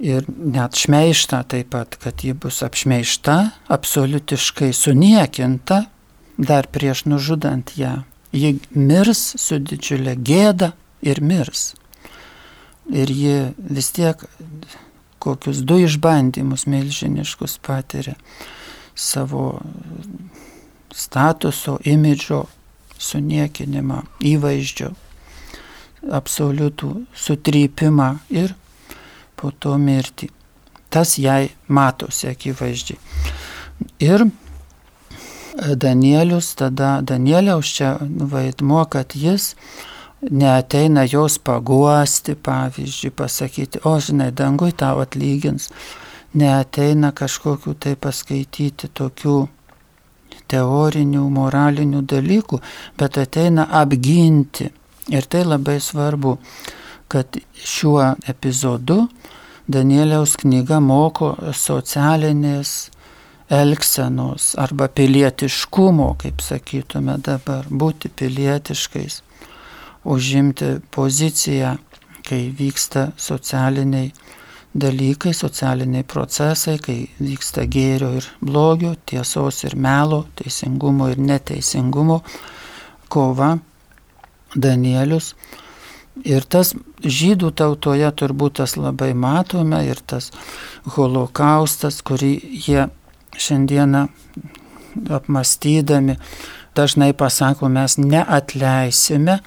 Ir 0.04 0.26
net 0.28 0.76
šmeišta 0.76 1.44
taip 1.48 1.70
pat, 1.72 1.96
kad 2.02 2.24
ji 2.26 2.34
bus 2.36 2.60
apšmeišta, 2.66 3.38
absoliutiškai 3.72 4.74
suniekinta 4.76 5.84
dar 6.38 6.68
prieš 6.68 7.06
nužudant 7.06 7.78
ją. 7.78 8.02
Ji 8.34 8.58
mirs 8.74 9.36
su 9.38 9.60
didžiulė 9.62 10.16
gėda 10.18 10.72
ir 11.06 11.22
mirs. 11.22 11.74
Ir 12.90 13.12
ji 13.12 13.36
vis 13.58 13.92
tiek 13.96 14.24
kokius 15.24 15.62
du 15.64 15.78
išbandymus 15.84 16.66
milžiniškus 16.68 17.60
patiria 17.64 18.16
savo 18.96 19.62
statuso, 20.94 21.78
imidžo 21.86 22.44
suniekinimą, 23.02 24.04
įvaizdžio, 24.24 24.92
absoliutų 26.14 26.92
sutrypimą 27.18 28.10
ir 28.34 28.54
po 29.40 29.52
to 29.52 29.78
mirtį. 29.82 30.30
Tas 30.94 31.16
jai 31.18 31.50
matosi 31.68 32.30
akivaizdžiai. 32.30 33.00
Ir 34.04 34.28
Danielius, 35.54 36.56
tada 36.56 37.02
Danieliaus 37.02 37.74
čia 37.76 37.98
vaidmuo, 38.02 38.86
kad 38.86 39.14
jis 39.14 39.56
neateina 40.32 41.04
jos 41.04 41.40
paguosti, 41.40 42.36
pavyzdžiui, 42.36 43.12
pasakyti, 43.12 43.80
o 43.84 44.00
žinai, 44.00 44.32
dangui 44.32 44.72
tau 44.72 45.04
atlygins, 45.04 45.70
neateina 46.34 47.12
kažkokiu 47.12 47.76
tai 47.76 47.96
paskaityti 47.96 48.90
tokių 48.98 49.36
teorinių, 50.50 51.28
moralinių 51.30 52.02
dalykų, 52.02 52.60
bet 52.98 53.20
ateina 53.22 53.68
apginti. 53.82 54.72
Ir 55.12 55.28
tai 55.28 55.44
labai 55.44 55.80
svarbu, 55.84 56.38
kad 57.12 57.38
šiuo 57.54 58.14
epizodu 58.28 59.04
Danieliaus 59.68 60.38
knyga 60.40 60.80
moko 60.84 61.34
socialinės 61.56 62.93
elgsenos 63.50 64.54
arba 64.60 64.88
pilietiškumo, 64.88 66.14
kaip 66.22 66.42
sakytume 66.42 67.18
dabar, 67.24 67.68
būti 67.70 68.10
pilietiškais, 68.10 69.22
užimti 70.04 70.78
poziciją, 70.92 71.76
kai 72.28 72.46
vyksta 72.60 73.10
socialiniai 73.20 74.12
dalykai, 74.74 75.34
socialiniai 75.36 76.06
procesai, 76.08 76.78
kai 76.82 76.98
vyksta 77.20 77.68
gėrio 77.70 78.14
ir 78.18 78.30
blogio, 78.42 78.96
tiesos 79.06 79.64
ir 79.68 79.76
melo, 79.76 80.24
teisingumo 80.40 81.12
ir 81.12 81.20
neteisingumo 81.22 82.22
kova. 83.10 83.58
Danielius 84.54 85.34
Ir 86.22 86.46
tas 86.46 86.76
žydų 87.02 87.50
tautoje 87.58 88.10
turbūt 88.14 88.60
tas 88.60 88.76
labai 88.78 89.14
matome 89.18 89.80
ir 89.88 89.98
tas 90.06 90.30
holokaustas, 90.96 92.04
kurį 92.06 92.34
jie 92.68 92.86
šiandieną 93.38 94.08
apmastydami 95.10 96.18
dažnai 96.76 97.14
pasako, 97.14 97.70
mes 97.70 97.98
neatleisime. 97.98 99.40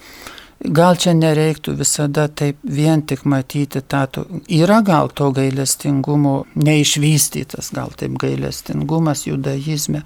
Gal 0.57 0.97
čia 0.97 1.13
nereiktų 1.13 1.75
visada 1.77 2.31
taip 2.33 2.63
vien 2.65 3.03
tik 3.05 3.27
matyti 3.29 3.83
tą, 3.85 4.07
yra 4.49 4.79
gal 4.83 5.11
to 5.13 5.29
gailestingumo 5.37 6.47
neišvystytas, 6.57 7.75
gal 7.77 7.93
taip 7.93 8.17
gailestingumas 8.23 9.27
judaizme 9.27 10.01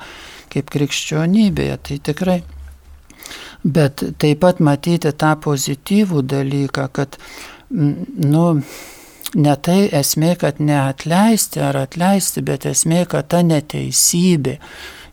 kaip 0.50 0.72
krikščionybėje, 0.74 1.76
tai 1.86 1.98
tikrai. 2.10 2.40
Bet 3.62 4.02
taip 4.18 4.40
pat 4.42 4.58
matyti 4.64 5.12
tą 5.14 5.36
pozityvų 5.44 6.24
dalyką, 6.26 6.88
kad, 6.98 7.20
nu, 7.70 8.44
ne 9.34 9.54
tai 9.56 9.88
esmė, 9.94 10.34
kad 10.40 10.60
neatleisti 10.62 11.62
ar 11.62 11.78
atleisti, 11.84 12.42
bet 12.42 12.66
esmė, 12.66 13.04
kad 13.10 13.28
ta 13.30 13.42
neteisybė, 13.46 14.56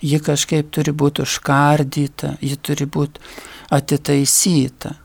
ji 0.02 0.20
kažkaip 0.24 0.72
turi 0.74 0.94
būti 0.94 1.24
užkardyta, 1.26 2.38
ji 2.42 2.58
turi 2.62 2.86
būti 2.86 3.22
atitaisyta. 3.74 4.96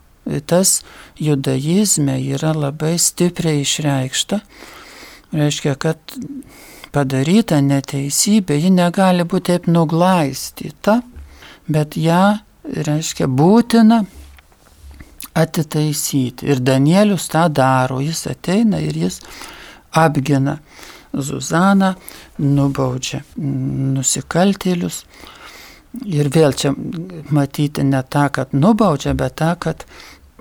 Tas 0.47 0.83
judaizme 1.19 2.15
yra 2.21 2.53
labai 2.55 2.95
stipriai 3.01 3.65
išreikšta. 3.65 4.39
Reiškia, 5.33 5.75
kad 5.81 5.99
padaryta 6.95 7.59
neteisybė, 7.65 8.59
ji 8.61 8.71
negali 8.71 9.25
būti 9.25 9.51
taip 9.51 9.67
nuglaistyta, 9.67 11.01
bet 11.73 11.97
ją, 11.99 12.39
reiškia, 12.63 13.27
būtina 13.27 14.03
atitaisyti. 15.35 16.47
Ir 16.47 16.61
Danielius 16.61 17.29
tą 17.33 17.47
daro, 17.49 18.01
jis 18.01 18.27
ateina 18.31 18.81
ir 18.83 18.97
jis 18.97 19.21
apgina 19.93 20.59
Zuzaną, 21.13 21.93
nubaudžia 22.41 23.21
nusikaltėlius. 23.37 25.03
Ir 26.09 26.31
vėl 26.33 26.55
čia 26.57 26.73
matyti 27.37 27.85
ne 27.85 28.01
tą, 28.09 28.31
kad 28.33 28.55
nubaudžia, 28.57 29.13
bet 29.13 29.37
tą, 29.37 29.51
kad 29.61 29.85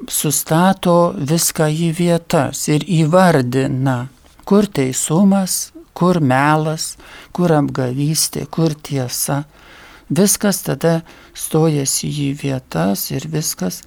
sustato 0.08 1.12
viską 1.18 1.68
į 1.68 1.90
vietas 1.98 2.70
ir 2.72 2.86
įvardina, 2.88 4.06
kur 4.48 4.70
teisumas, 4.72 5.74
kur 5.94 6.22
melas, 6.24 6.96
kur 7.36 7.52
apgavystė, 7.58 8.46
kur 8.48 8.72
tiesa. 8.72 9.44
Viskas 10.12 10.64
tada 10.64 11.02
stojasi 11.36 12.08
į 12.08 12.32
vietas 12.40 13.10
ir 13.12 13.28
viskas 13.32 13.84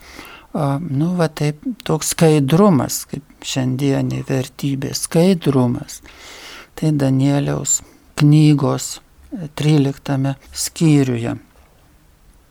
nu, 0.54 1.14
va 1.18 1.28
taip, 1.28 1.64
toks 1.82 2.12
skaidrumas, 2.14 3.02
kaip 3.10 3.42
šiandienė 3.42 4.22
vertybė, 4.28 4.92
skaidrumas. 4.94 6.00
Tai 6.78 6.92
Danieliaus 6.98 7.80
knygos 8.20 9.00
13 9.58 10.34
skyriuje. 10.54 11.34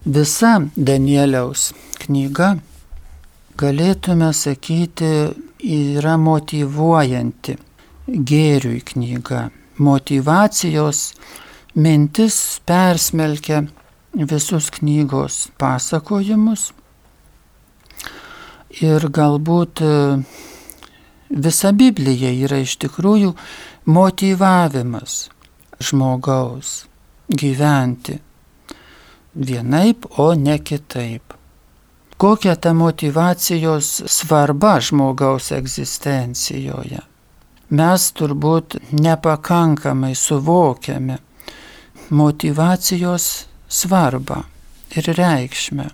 Visa 0.04 0.54
Danieliaus 0.76 1.72
knyga, 2.04 2.58
galėtume 3.56 4.34
sakyti, 4.36 5.13
yra 5.63 6.18
motivuojanti 6.20 7.56
gėriui 8.08 8.84
knyga. 8.92 9.48
Motivacijos 9.80 11.13
mintis 11.74 12.60
persmelkia 12.68 13.63
visus 14.13 14.68
knygos 14.76 15.48
pasakojimus 15.58 16.74
Ir 18.82 19.06
galbūt 19.14 19.84
e, 19.86 19.94
visa 21.30 21.72
Biblija 21.78 22.32
yra 22.46 22.58
iš 22.64 22.80
tikrųjų 22.82 23.36
motivavimas 23.86 25.28
žmogaus 25.84 26.84
gyventi 27.30 28.18
vienaip, 29.36 30.06
o 30.18 30.34
ne 30.34 30.58
kitaip. 30.60 31.34
Kokia 32.18 32.56
ta 32.56 32.74
motivacijos 32.74 34.04
svarba 34.06 34.80
žmogaus 34.80 35.52
egzistencijoje? 35.52 37.02
Mes 37.74 38.06
turbūt 38.14 38.78
nepakankamai 38.94 40.14
suvokiame 40.16 41.18
motivacijos 42.10 43.46
svarbą 43.68 44.44
ir 44.96 45.10
reikšmę. 45.18 45.90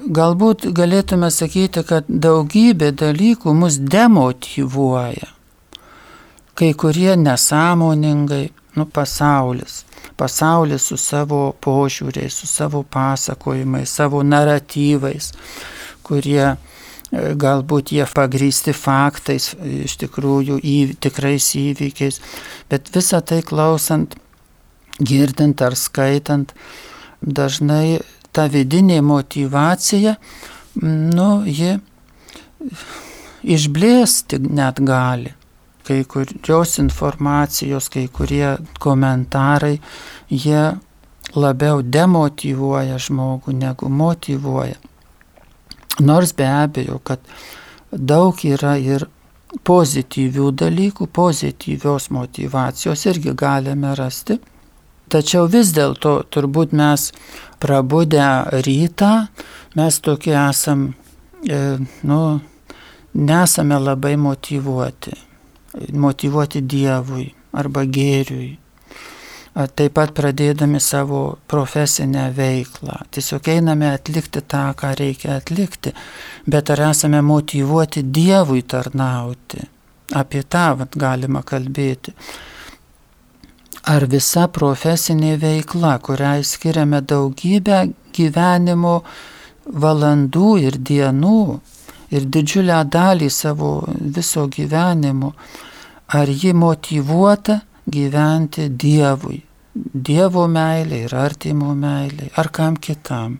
Galbūt 0.00 0.64
galėtume 0.72 1.28
sakyti, 1.28 1.82
kad 1.84 2.06
daugybė 2.08 2.88
dalykų 2.96 3.52
mus 3.52 3.76
demotivuoja. 3.76 5.28
Kai 6.56 6.70
kurie 6.72 7.16
nesąmoningai, 7.20 8.46
nu 8.76 8.86
pasaulis. 8.86 9.82
Pasaulis 10.16 10.86
su 10.88 10.96
savo 10.96 11.50
požiūriais, 11.60 12.32
su 12.32 12.48
savo 12.48 12.82
pasakojimais, 12.82 13.92
savo 13.92 14.22
naratyvais, 14.24 15.32
kurie 16.04 16.46
e, 16.48 16.54
galbūt 17.44 17.92
jie 17.96 18.06
pagrysti 18.08 18.72
faktais, 18.76 19.52
iš 19.84 19.98
tikrųjų 20.00 20.60
į, 20.64 20.78
tikrais 21.00 21.50
įvykiais, 21.60 22.20
bet 22.72 22.88
visą 22.94 23.20
tai 23.20 23.42
klausant, 23.44 24.16
girdint 25.00 25.60
ar 25.64 25.76
skaitant, 25.76 26.54
dažnai 27.20 28.00
ta 28.32 28.46
vidinė 28.50 29.00
motivacija, 29.02 30.16
nu, 30.82 31.28
ji 31.46 31.76
išblėsti 33.42 34.40
net 34.48 34.82
gali. 34.86 35.34
Kai 35.86 36.04
kurios 36.06 36.76
informacijos, 36.78 37.88
kai 37.90 38.04
kurie 38.12 38.52
komentarai, 38.78 39.80
jie 40.30 40.62
labiau 41.34 41.82
demotivuoja 41.82 42.98
žmogų 43.00 43.54
negu 43.56 43.88
motivuoja. 43.90 44.76
Nors 46.00 46.32
be 46.36 46.46
abejo, 46.46 47.00
kad 47.02 47.24
daug 47.90 48.38
yra 48.46 48.76
ir 48.78 49.08
pozityvių 49.66 50.52
dalykų, 50.62 51.08
pozityvios 51.10 52.10
motivacijos 52.14 53.06
irgi 53.10 53.34
galime 53.34 53.94
rasti. 53.98 54.38
Tačiau 55.10 55.48
vis 55.50 55.72
dėlto 55.74 56.20
turbūt 56.30 56.70
mes 56.76 57.08
prabudę 57.58 58.26
rytą, 58.62 59.10
mes 59.74 59.96
tokie 60.06 60.36
esam, 60.38 60.84
e, 61.42 61.58
nu, 62.06 62.18
nesame 63.14 63.78
labai 63.82 64.14
motivuoti. 64.16 65.16
Motivuoti 65.98 66.62
Dievui 66.62 67.26
arba 67.58 67.82
gėriui. 67.86 68.52
Taip 69.50 69.96
pat 69.98 70.12
pradėdami 70.14 70.78
savo 70.78 71.22
profesinę 71.50 72.28
veiklą. 72.36 73.00
Tiesiog 73.10 73.50
einame 73.50 73.88
atlikti 73.90 74.44
tą, 74.46 74.68
ką 74.78 74.92
reikia 74.98 75.40
atlikti, 75.40 75.90
bet 76.46 76.70
ar 76.70 76.84
esame 76.92 77.18
motivuoti 77.26 78.04
Dievui 78.06 78.62
tarnauti. 78.62 79.66
Apie 80.14 80.44
tą 80.46 80.68
vat, 80.78 80.94
galima 80.94 81.42
kalbėti 81.46 82.14
ar 83.90 84.06
visa 84.12 84.46
profesinė 84.54 85.34
veikla, 85.42 85.96
kuriai 86.04 86.44
skiriame 86.46 87.00
daugybę 87.12 87.80
gyvenimo 88.14 88.94
valandų 89.84 90.50
ir 90.66 90.78
dienų 90.90 91.40
ir 92.14 92.26
didžiulę 92.36 92.78
dalį 92.96 93.30
savo 93.30 93.72
viso 94.16 94.46
gyvenimo, 94.56 95.32
ar 96.18 96.30
ji 96.30 96.52
motivuota 96.54 97.60
gyventi 97.86 98.68
Dievui, 98.84 99.40
Dievo 99.74 100.46
meilė 100.50 101.04
ir 101.06 101.14
artimo 101.14 101.74
meilė, 101.74 102.30
ar 102.36 102.50
kam 102.50 102.76
kitam. 102.76 103.38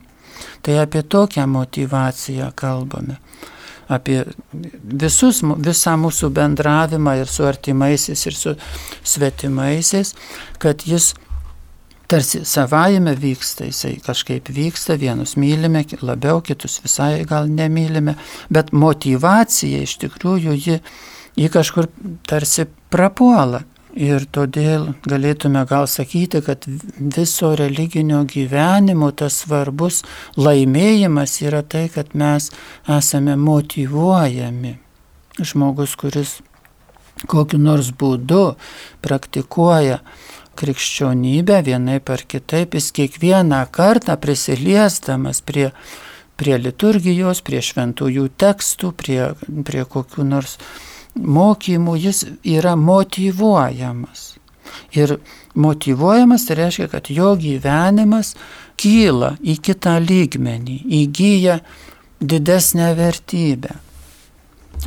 Tai 0.62 0.76
apie 0.82 1.02
tokią 1.02 1.46
motivaciją 1.50 2.52
kalbame 2.56 3.18
apie 3.90 4.20
visus, 5.02 5.42
visą 5.42 5.96
mūsų 6.00 6.30
bendravimą 6.36 7.16
ir 7.20 7.30
su 7.30 7.46
artimaisiais, 7.48 8.22
ir 8.30 8.38
su 8.38 8.54
svetimaisiais, 9.02 10.14
kad 10.62 10.86
jis 10.86 11.12
tarsi 12.10 12.42
savaime 12.44 13.14
vyksta, 13.14 13.68
jisai 13.68 13.94
kažkaip 14.02 14.50
vyksta, 14.54 14.96
vienus 14.98 15.36
mylime 15.38 15.84
labiau, 16.02 16.40
kitus 16.42 16.80
visai 16.82 17.24
gal 17.28 17.46
nemylime, 17.50 18.16
bet 18.50 18.72
motivacija 18.72 19.84
iš 19.86 19.96
tikrųjų 20.02 20.56
ji, 20.58 20.80
ji 21.38 21.50
kažkur 21.54 21.86
tarsi 22.26 22.66
prapuola, 22.90 23.62
Ir 23.98 24.22
todėl 24.30 24.92
galėtume 25.02 25.64
gal 25.66 25.88
sakyti, 25.90 26.38
kad 26.46 26.66
viso 27.16 27.54
religinio 27.58 28.22
gyvenimo 28.28 29.10
tas 29.10 29.40
svarbus 29.42 30.04
laimėjimas 30.38 31.40
yra 31.42 31.64
tai, 31.66 31.88
kad 31.90 32.14
mes 32.14 32.50
esame 32.86 33.34
motivuojami. 33.36 34.76
Žmogus, 35.40 35.96
kuris 35.98 36.36
kokiu 37.26 37.58
nors 37.58 37.90
būdu 37.90 38.54
praktikuoja 39.02 39.98
krikščionybę 40.60 41.58
vienaip 41.66 42.10
ar 42.12 42.22
kitaip, 42.28 42.76
jis 42.76 42.92
kiekvieną 42.94 43.64
kartą 43.74 44.16
prisiliesdamas 44.20 45.40
prie, 45.42 45.70
prie 46.38 46.58
liturgijos, 46.60 47.42
prie 47.42 47.62
šventųjų 47.64 48.28
tekstų, 48.38 48.92
prie, 48.94 49.20
prie 49.66 49.84
kokiu 49.88 50.26
nors 50.28 50.58
mokymų 51.16 51.96
jis 51.98 52.24
yra 52.44 52.76
motivuojamas. 52.76 54.34
Ir 54.94 55.16
motivuojamas 55.54 56.46
tai 56.46 56.56
reiškia, 56.60 56.88
kad 56.92 57.10
jo 57.10 57.34
gyvenimas 57.38 58.34
kyla 58.80 59.34
į 59.42 59.56
kitą 59.62 59.98
lygmenį, 60.02 60.76
įgyja 61.02 61.60
didesnę 62.20 62.92
vertybę. 62.98 63.74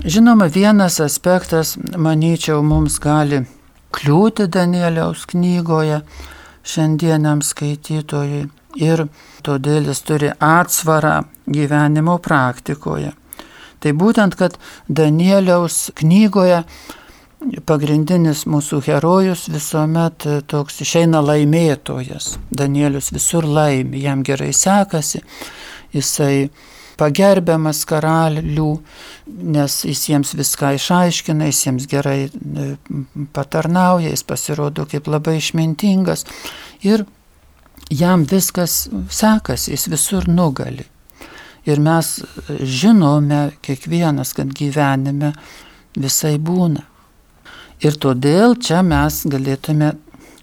Žinoma, 0.06 0.48
vienas 0.50 0.98
aspektas, 1.04 1.76
manyčiau, 1.78 2.64
mums 2.66 2.98
gali 3.00 3.44
kliūti 3.94 4.48
Danieliaus 4.50 5.28
knygoje 5.30 6.02
šiandieniam 6.66 7.44
skaitytojui 7.46 8.48
ir 8.82 9.06
todėl 9.46 9.92
jis 9.92 10.02
turi 10.08 10.32
atsvarą 10.34 11.20
gyvenimo 11.46 12.18
praktikoje. 12.24 13.14
Tai 13.84 13.91
būtent, 14.00 14.38
kad 14.39 14.56
Danieliaus 14.88 15.89
knygoje 16.00 16.63
pagrindinis 17.67 18.46
mūsų 18.48 18.80
herojus 18.86 19.50
visuomet 19.52 20.28
toks 20.48 20.80
išeina 20.86 21.19
laimėtojas. 21.24 22.38
Danielius 22.52 23.12
visur 23.12 23.48
laimi, 23.48 24.00
jam 24.04 24.24
gerai 24.24 24.54
sekasi, 24.56 25.24
jisai 25.93 26.50
pagerbiamas 27.00 27.84
karalių, 27.89 28.69
nes 29.56 29.80
jis 29.88 30.06
jiems 30.12 30.34
viską 30.38 30.76
išaiškina, 30.78 31.50
jis 31.50 31.65
jiems 31.65 31.89
gerai 31.89 32.19
e, 32.30 32.69
patarnauja, 33.36 34.13
jis 34.13 34.24
pasirodo 34.30 34.86
kaip 34.89 35.10
labai 35.12 35.39
išmintingas 35.41 36.28
ir 36.86 37.06
jam 37.91 38.28
viskas 38.30 38.86
sekasi, 39.10 39.74
jis 39.74 39.89
visur 39.91 40.30
nugali. 40.30 40.86
Ir 41.65 41.80
mes 41.80 42.10
žinome 42.60 43.54
kiekvienas, 43.63 44.34
kad 44.36 44.52
gyvenime 44.52 45.32
visai 45.95 46.36
būna. 46.38 46.84
Ir 47.84 47.95
todėl 47.99 48.58
čia 48.60 48.82
mes 48.84 49.21
galėtume, 49.28 49.93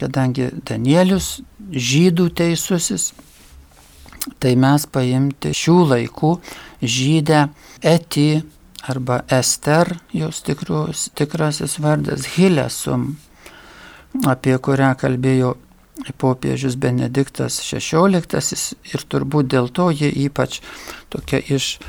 kadangi 0.01 0.49
Danielius 0.65 1.39
žydų 1.71 2.29
teisusis, 2.37 3.11
tai 4.41 4.55
mes 4.59 4.85
paimti 4.89 5.53
šių 5.57 5.77
laikų 5.93 6.31
žydę 6.81 7.47
Eti 7.81 8.41
arba 8.89 9.21
Ester, 9.29 9.93
jos 10.13 10.41
tikrus, 10.45 11.09
tikrasis 11.17 11.77
vardas 11.81 12.25
Hilesum, 12.35 13.11
apie 14.25 14.57
kurią 14.57 14.93
kalbėjo 15.01 15.55
popiežius 16.17 16.75
Benediktas 16.75 17.59
XVI 17.61 18.21
ir 18.93 19.03
turbūt 19.09 19.49
dėl 19.53 19.69
to 19.69 19.89
ji 19.91 20.09
ypač 20.25 20.59
tokia 21.13 21.41
iš, 21.55 21.79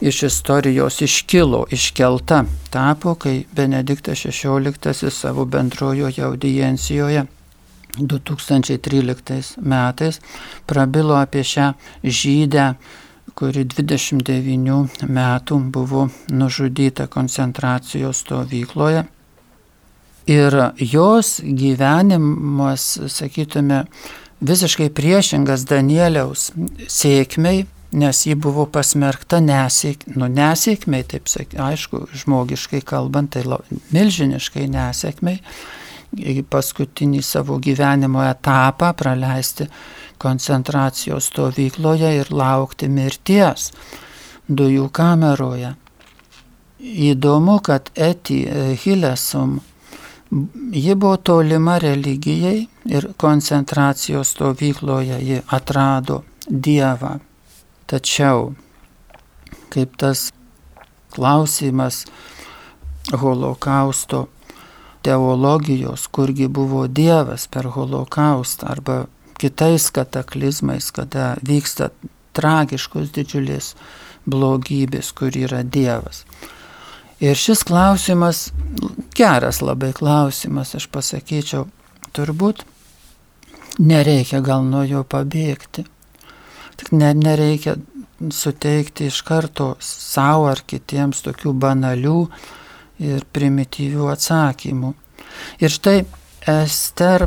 iš 0.00 0.22
istorijos 0.30 1.00
iškilo, 1.06 1.66
iškelta. 1.70 2.44
Tapo, 2.70 3.14
kai 3.14 3.44
Benediktas 3.52 4.24
XVI 4.26 5.10
savo 5.10 5.44
bendrojoje 5.44 6.24
audiencijoje 6.24 7.26
2013 7.98 9.58
metais 9.60 10.20
prabilo 10.66 11.16
apie 11.18 11.44
šią 11.44 11.72
žydę, 12.04 12.74
kuri 13.34 13.64
29 13.64 15.06
metų 15.06 15.58
buvo 15.72 16.08
nužudyta 16.28 17.06
koncentracijos 17.06 18.22
stovykloje 18.26 19.06
Ir 20.28 20.56
jos 20.76 21.38
gyvenimas, 21.40 22.98
sakytume, 23.08 23.84
visiškai 24.40 24.90
priešingas 24.92 25.64
Danieliaus 25.68 26.50
sėkmei, 26.88 27.64
nes 27.90 28.22
ji 28.26 28.36
buvo 28.38 28.66
pasmerkta 28.70 29.40
nesėk, 29.42 30.04
nu, 30.14 30.28
nesėkmei, 30.30 31.02
taip 31.08 31.28
sakyti, 31.30 31.58
aišku, 31.60 32.04
žmogiškai 32.22 32.82
kalbant, 32.86 33.34
tai 33.34 33.58
milžiniškai 33.94 34.68
nesėkmei, 34.70 35.40
paskutinį 36.50 37.22
savo 37.22 37.58
gyvenimo 37.62 38.22
etapą 38.26 38.92
praleisti 38.98 39.68
koncentracijos 40.20 41.30
stovykloje 41.30 42.12
ir 42.20 42.32
laukti 42.34 42.90
mirties 42.90 43.70
dujų 44.50 44.88
kameroje. 44.92 45.74
Įdomu, 46.80 47.58
kad 47.60 47.90
Eti 47.94 48.42
Hilesum 48.82 49.58
Ji 50.72 50.94
buvo 50.94 51.16
tolima 51.16 51.78
religijai 51.78 52.66
ir 52.84 53.08
koncentracijos 53.16 54.28
stovykloje 54.30 55.18
ji 55.20 55.40
atrado 55.46 56.22
Dievą. 56.48 57.18
Tačiau, 57.86 58.52
kaip 59.74 59.96
tas 59.96 60.32
klausimas 61.10 62.04
holokausto 63.12 64.28
teologijos, 65.02 66.06
kurgi 66.06 66.48
buvo 66.48 66.86
Dievas 66.86 67.48
per 67.48 67.66
holokaustą 67.66 68.66
arba 68.70 69.04
kitais 69.38 69.90
kataklizmais, 69.90 70.90
kada 70.92 71.34
vyksta 71.42 71.90
tragiškos 72.36 73.10
didžiulės 73.16 73.74
blogybės, 74.30 75.10
kur 75.16 75.34
yra 75.34 75.64
Dievas. 75.64 76.24
Ir 77.20 77.36
šis 77.36 77.62
klausimas, 77.68 78.46
geras 79.16 79.60
labai 79.60 79.92
klausimas, 79.92 80.72
aš 80.78 80.86
pasakyčiau, 80.88 81.66
turbūt 82.16 82.64
nereikia 83.78 84.40
gal 84.44 84.64
nuo 84.64 84.82
jo 84.88 85.02
pabėgti. 85.04 85.84
Tik 86.80 86.92
ne, 86.96 87.12
nereikia 87.12 87.76
suteikti 88.32 89.10
iš 89.10 89.20
karto 89.28 89.74
savo 89.84 90.48
ar 90.48 90.62
kitiems 90.64 91.20
tokių 91.26 91.52
banalių 91.60 92.16
ir 93.04 93.24
primityvių 93.32 94.08
atsakymų. 94.12 94.94
Ir 95.60 95.72
štai 95.72 95.98
Ester 96.48 97.26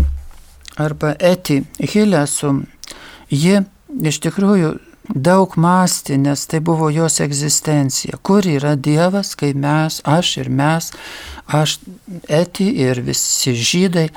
arba 0.81 1.13
Eti 1.21 1.59
Hilesum, 1.77 2.63
ji 3.29 3.61
iš 4.09 4.19
tikrųjų 4.25 4.73
daug 5.09 5.57
mąstė, 5.57 6.17
nes 6.17 6.45
tai 6.47 6.59
buvo 6.63 6.89
jos 6.89 7.19
egzistencija. 7.23 8.17
Kur 8.21 8.45
yra 8.47 8.75
Dievas, 8.75 9.35
kai 9.35 9.53
mes, 9.53 9.99
aš 10.03 10.37
ir 10.43 10.49
mes, 10.49 10.91
aš 11.47 11.79
eti 12.27 12.69
ir 12.85 13.01
visi 13.03 13.53
žydai 13.53 14.07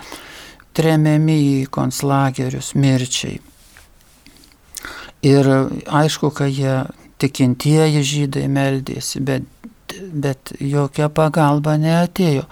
tremiami 0.77 1.37
į 1.63 1.67
konslagerius 1.73 2.75
mirčiai. 2.77 3.41
Ir 5.27 5.49
aišku, 5.89 6.31
kad 6.31 6.53
jie 6.53 6.85
tikintieji 7.19 8.03
žydai 8.05 8.47
meldėsi, 8.53 9.23
bet, 9.25 9.47
bet 10.13 10.53
jokia 10.61 11.09
pagalba 11.09 11.79
neatėjo. 11.81 12.45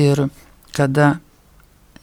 Ir 0.00 0.26
kada 0.72 1.18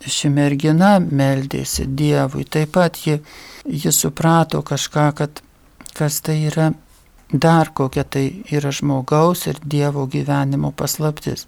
ši 0.05 0.29
mergina 0.31 0.99
meldėsi 1.01 1.87
Dievui, 1.89 2.45
taip 2.45 2.77
pat 2.77 3.01
ji, 3.03 3.17
ji 3.65 3.91
suprato 3.91 4.61
kažką, 4.63 5.07
kad 5.17 5.41
kas 5.99 6.21
tai 6.23 6.39
yra 6.47 6.71
dar 7.33 7.69
kokia 7.73 8.03
tai 8.03 8.43
yra 8.51 8.71
žmogaus 8.71 9.45
ir 9.47 9.59
Dievo 9.63 10.07
gyvenimo 10.07 10.71
paslaptis. 10.71 11.45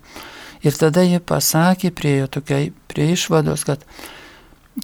Ir 0.62 0.78
tada 0.78 1.02
ji 1.02 1.20
pasakė, 1.20 1.90
priejo 1.90 2.28
tokia 2.28 2.68
prie 2.88 3.12
išvados, 3.16 3.64
kad, 3.66 3.82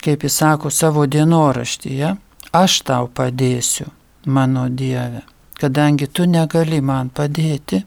kaip 0.02 0.24
jis 0.26 0.40
sako 0.42 0.72
savo 0.74 1.06
dienoraštyje, 1.06 2.16
aš 2.52 2.82
tau 2.82 3.08
padėsiu, 3.14 3.92
mano 4.26 4.66
Dieve, 4.70 5.22
kadangi 5.62 6.08
tu 6.08 6.26
negali 6.26 6.82
man 6.82 7.14
padėti, 7.14 7.84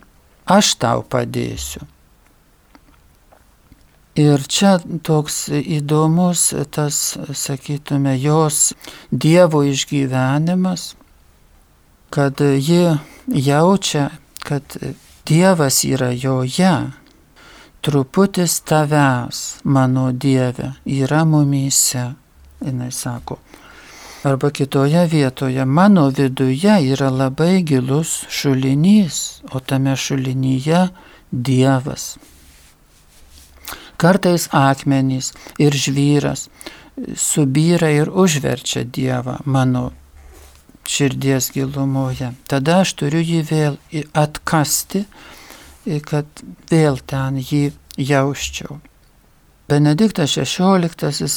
aš 0.47 0.75
tau 0.79 1.03
padėsiu. 1.03 1.83
Ir 4.15 4.43
čia 4.47 4.77
toks 5.03 5.45
įdomus 5.51 6.53
tas, 6.71 7.17
sakytume, 7.31 8.15
jos 8.19 8.71
Dievo 9.11 9.63
išgyvenimas, 9.67 10.93
kad 12.11 12.41
ji 12.41 12.97
jaučia, 13.27 14.09
kad 14.43 14.63
Dievas 15.25 15.83
yra 15.83 16.11
joje, 16.11 16.91
truputis 17.81 18.61
tavęs, 18.61 19.61
mano 19.63 20.11
Dieve, 20.11 20.73
yra 20.85 21.25
mumyse, 21.25 22.11
jinai 22.61 22.91
sako. 22.91 23.37
Arba 24.23 24.49
kitoje 24.51 25.05
vietoje, 25.07 25.65
mano 25.65 26.09
viduje 26.09 26.75
yra 26.93 27.09
labai 27.09 27.63
gilus 27.63 28.25
šulinys, 28.29 29.41
o 29.51 29.59
tame 29.59 29.95
šulinyje 29.95 30.87
Dievas. 31.31 32.17
Kartais 33.97 34.49
akmenys 34.51 35.31
ir 35.57 35.73
žvyras 35.73 36.49
subyra 37.15 37.89
ir 37.89 38.09
užverčia 38.09 38.83
Dievą 38.83 39.37
mano 39.45 39.91
širdies 40.87 41.51
gilumoje. 41.53 42.31
Tada 42.47 42.81
aš 42.85 42.93
turiu 42.99 43.21
jį 43.21 43.41
vėl 43.49 43.77
atkasti, 44.17 45.05
kad 46.05 46.25
vėl 46.71 46.99
ten 47.05 47.39
jį 47.41 47.71
jausčiau. 47.97 48.79
Benediktas 49.69 50.35
XVI 50.35 51.29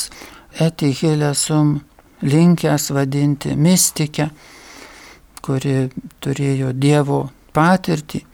etikėlėsum 0.64 1.78
linkęs 2.24 2.90
vadinti 2.94 3.54
mystikę, 3.56 4.28
kuri 5.44 5.88
turėjo 6.24 6.72
Dievo 6.72 7.20
patirtį, 7.54 8.24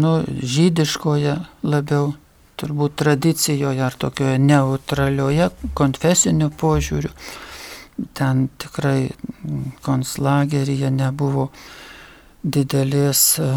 nu, 0.00 0.12
žydiškoje 0.26 1.36
labiau 1.62 2.14
turbūt 2.58 2.96
tradicijoje 3.02 3.82
ar 3.84 3.96
tokioje 3.98 4.38
neutralioje 4.42 5.50
konfesiniu 5.78 6.50
požiūriu. 6.50 7.10
Ten 8.14 8.48
tikrai 8.58 9.08
konslageryje 9.84 10.90
nebuvo 10.90 11.48
didelės 12.42 13.22
e, 13.38 13.50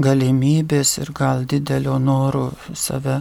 galimybės 0.00 0.98
ir 1.02 1.12
gal 1.16 1.44
didelio 1.44 1.98
noro 1.98 2.50
save 2.74 3.20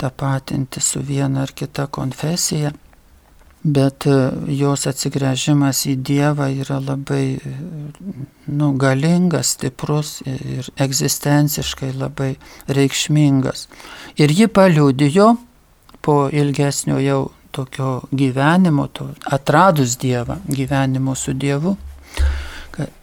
tapatinti 0.00 0.80
su 0.80 1.02
viena 1.04 1.42
ar 1.42 1.52
kita 1.56 1.88
konfesija 1.92 2.72
bet 3.66 4.06
e, 4.06 4.16
jos 4.54 4.86
atsigręžimas 4.86 5.82
į 5.90 5.96
Dievą 6.06 6.46
yra 6.62 6.78
labai 6.82 7.38
nu, 8.46 8.70
galingas, 8.78 9.56
stiprus 9.56 10.20
ir 10.26 10.68
egzistenciškai 10.78 11.90
labai 11.96 12.36
reikšmingas. 12.68 13.66
Ir 14.22 14.30
ji 14.30 14.46
paliudijo 14.46 15.32
po 16.02 16.16
ilgesnio 16.30 17.00
jau 17.02 17.20
tokio 17.56 17.90
gyvenimo, 18.12 18.86
to, 18.92 19.08
atradus 19.32 19.96
Dievą, 20.00 20.38
gyvenimo 20.48 21.14
su 21.16 21.32
Dievu, 21.32 21.76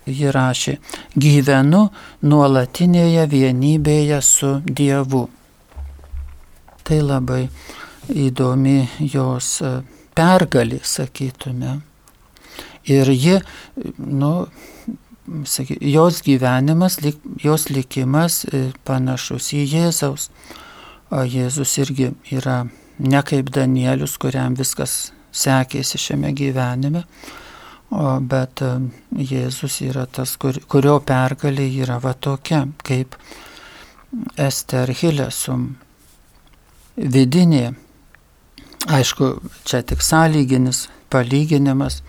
ji 0.06 0.32
rašė, 0.34 0.76
gyvenu 1.18 1.88
nuolatinėje 2.30 3.26
vienybėje 3.32 4.20
su 4.22 4.52
Dievu. 4.66 5.24
Tai 6.84 7.00
labai 7.02 7.48
įdomi 8.12 8.78
jos 9.14 9.56
e, 9.64 9.74
pergalė, 10.16 10.82
sakytume. 10.84 11.78
Ir 12.92 13.10
ji, 13.16 13.38
nu, 13.98 14.34
saky, 15.48 15.78
jos 15.94 16.20
gyvenimas, 16.26 17.00
jos 17.44 17.70
likimas 17.72 18.44
e, 18.46 18.66
panašus 18.84 19.54
į 19.56 19.64
Jėzaus. 19.78 20.30
O 21.14 21.24
Jėzus 21.30 21.78
irgi 21.80 22.12
yra 22.34 22.66
ne 23.00 23.22
kaip 23.26 23.50
Danielius, 23.54 24.18
kuriam 24.22 24.58
viskas 24.58 25.12
sekėsi 25.34 25.98
šiame 25.98 26.34
gyvenime, 26.38 27.04
o, 27.94 28.18
bet 28.22 28.62
Jėzus 29.18 29.80
yra 29.86 30.06
tas, 30.06 30.36
kur, 30.38 30.60
kurio 30.70 31.00
pergalė 31.06 31.68
yra 31.84 32.00
va 32.04 32.14
tokia, 32.14 32.66
kaip 32.86 33.18
Ester 34.38 34.92
Hilesum 34.94 35.72
vidinė. 36.98 37.74
Aišku, 38.94 39.30
čia 39.66 39.82
tik 39.88 40.04
sąlyginis 40.04 40.88
palyginimas 41.14 42.02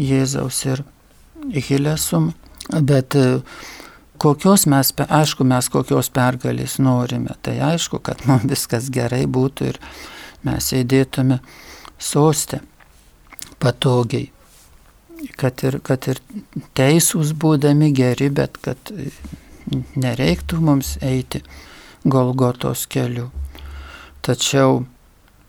Jėzaus 0.00 0.64
ir 0.66 0.82
Hilesum, 1.52 2.32
bet 2.70 3.16
e, 3.16 3.40
kokios 4.22 4.66
mes, 4.70 4.92
aišku, 5.08 5.44
mes 5.48 5.68
kokios 5.72 6.10
pergalės 6.14 6.78
norime, 6.78 7.34
tai 7.42 7.56
aišku, 7.72 7.98
kad 8.06 8.22
mums 8.28 8.46
viskas 8.50 8.90
gerai 8.94 9.24
būtų 9.26 9.72
ir 9.72 9.80
mes 10.46 10.70
sėdėtume 10.70 11.40
sostę 11.98 12.62
patogiai, 13.62 14.30
kad 15.38 15.62
ir, 15.66 15.80
kad 15.86 16.06
ir 16.10 16.22
teisūs 16.78 17.34
būdami 17.34 17.92
geri, 17.94 18.30
bet 18.30 18.58
kad 18.62 18.94
nereiktų 19.94 20.58
mums 20.62 20.96
eiti 21.02 21.42
Golgotos 22.02 22.88
keliu. 22.90 23.28
Tačiau 24.26 24.82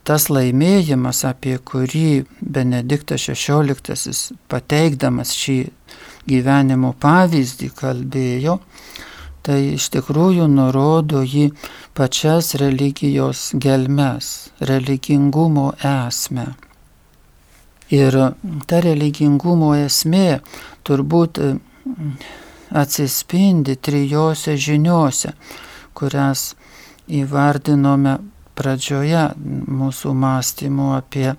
tas 0.06 0.28
laimėjimas, 0.30 1.24
apie 1.26 1.56
kurį 1.58 2.26
Benediktas 2.42 3.26
XVI 3.30 4.38
pateikdamas 4.52 5.34
šį 5.38 5.58
gyvenimo 6.30 6.94
pavyzdį 7.00 7.70
kalbėjo, 7.78 8.58
tai 9.44 9.60
iš 9.76 9.90
tikrųjų 9.96 10.48
nurodo 10.48 11.24
jį 11.24 11.50
pačias 11.98 12.54
religijos 12.62 13.52
gelmes, 13.60 14.50
religingumo 14.60 15.74
esmę. 15.84 16.48
Ir 17.94 18.16
ta 18.66 18.80
religingumo 18.82 19.74
esmė 19.78 20.40
turbūt 20.88 21.42
atsispindi 22.74 23.76
trijose 23.76 24.56
žiniuose, 24.58 25.34
kurias 25.94 26.54
įvardinome 27.12 28.18
pradžioje 28.58 29.28
mūsų 29.38 30.14
mąstymų 30.24 30.90
apie 30.98 31.34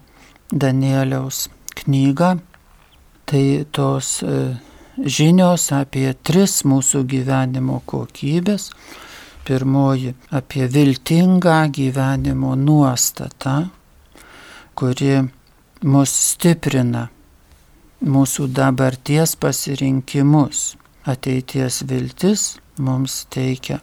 Danieliaus 0.52 1.48
knygą, 1.80 2.34
tai 3.26 3.44
tos 3.72 4.20
e, 4.22 4.54
žinios 4.98 5.70
apie 5.74 6.12
tris 6.22 6.62
mūsų 6.68 7.04
gyvenimo 7.10 7.80
kokybės. 7.86 8.70
Pirmoji 9.44 10.14
apie 10.32 10.64
viltingą 10.72 11.58
gyvenimo 11.76 12.54
nuostatą, 12.56 13.56
kuri 14.74 15.18
mus 15.84 16.14
stiprina 16.30 17.08
mūsų 18.04 18.48
dabarties 18.56 19.36
pasirinkimus. 19.36 20.74
Ateities 21.04 21.82
viltis 21.84 22.46
mums 22.80 23.26
teikia 23.28 23.82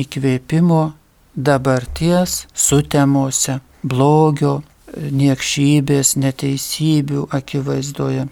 įkvėpimo 0.00 0.94
dabarties 1.36 2.46
sutemose, 2.56 3.58
blogio, 3.84 4.62
niekšybės, 4.96 6.16
neteisybių 6.16 7.26
akivaizdoje. 7.36 8.26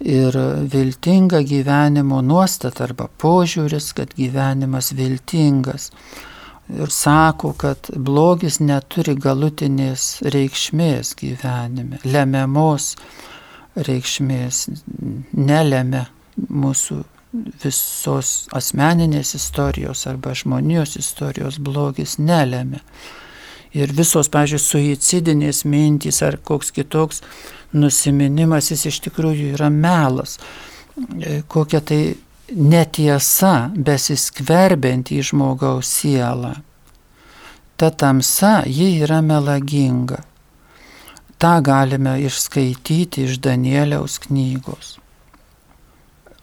Ir 0.00 0.36
viltinga 0.72 1.40
gyvenimo 1.46 2.18
nuostata 2.22 2.84
arba 2.88 3.06
požiūris, 3.22 3.92
kad 3.96 4.14
gyvenimas 4.18 4.92
viltingas. 4.96 5.90
Ir 6.74 6.90
sako, 6.90 7.52
kad 7.60 7.90
blogis 7.96 8.58
neturi 8.60 9.14
galutinės 9.20 10.24
reikšmės 10.24 11.14
gyvenime, 11.20 12.00
lemiamos 12.04 12.94
reikšmės, 13.76 14.66
nelemia 15.36 16.06
mūsų 16.48 17.02
visos 17.64 18.46
asmeninės 18.54 19.34
istorijos 19.38 20.06
arba 20.10 20.34
žmonijos 20.38 20.96
istorijos 21.00 21.58
blogis 21.58 22.18
nelėmė. 22.18 22.80
Ir 23.74 23.90
visos, 23.90 24.30
pažiūrėjau, 24.30 24.64
suicidinės 24.64 25.64
mintys 25.66 26.20
ar 26.22 26.38
koks 26.38 26.70
kitoks 26.74 27.22
nusiminimas, 27.74 28.70
jis 28.70 28.86
iš 28.92 29.00
tikrųjų 29.08 29.54
yra 29.56 29.70
melas. 29.70 30.38
E, 30.94 31.42
kokia 31.50 31.80
tai 31.82 32.00
netiesa 32.54 33.70
besiskverbiant 33.74 35.10
į 35.10 35.22
žmogaus 35.30 35.90
sielą. 35.90 36.54
Ta 37.74 37.90
tamsa, 37.90 38.60
ji 38.66 39.00
yra 39.02 39.18
melaginga. 39.26 40.20
Ta 41.38 41.58
galime 41.60 42.20
išskaityti 42.22 43.24
iš 43.26 43.40
Danieliaus 43.42 44.20
knygos. 44.22 44.98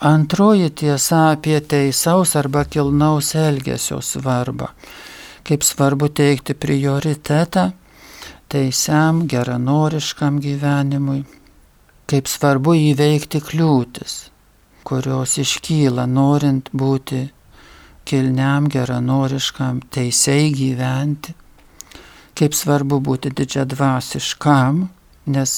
Antroji 0.01 0.69
tiesa 0.75 1.29
apie 1.31 1.59
teisaus 1.61 2.35
arba 2.35 2.65
kilnaus 2.65 3.35
elgesio 3.37 4.01
svarbą. 4.01 4.71
Kaip 5.47 5.63
svarbu 5.65 6.09
teikti 6.13 6.53
prioritetą 6.53 7.71
teisiam, 8.51 9.25
geranoriškam 9.27 10.39
gyvenimui. 10.43 11.23
Kaip 12.11 12.27
svarbu 12.27 12.75
įveikti 12.91 13.39
kliūtis, 13.43 14.15
kurios 14.83 15.37
iškyla 15.39 16.05
norint 16.11 16.69
būti 16.75 17.21
kilniam, 18.05 18.67
geranoriškam, 18.71 19.79
teisėjai 19.95 20.49
gyventi. 20.57 21.35
Kaip 22.35 22.57
svarbu 22.57 22.99
būti 23.05 23.31
didžiadvasiškam, 23.37 24.81
nes 25.31 25.55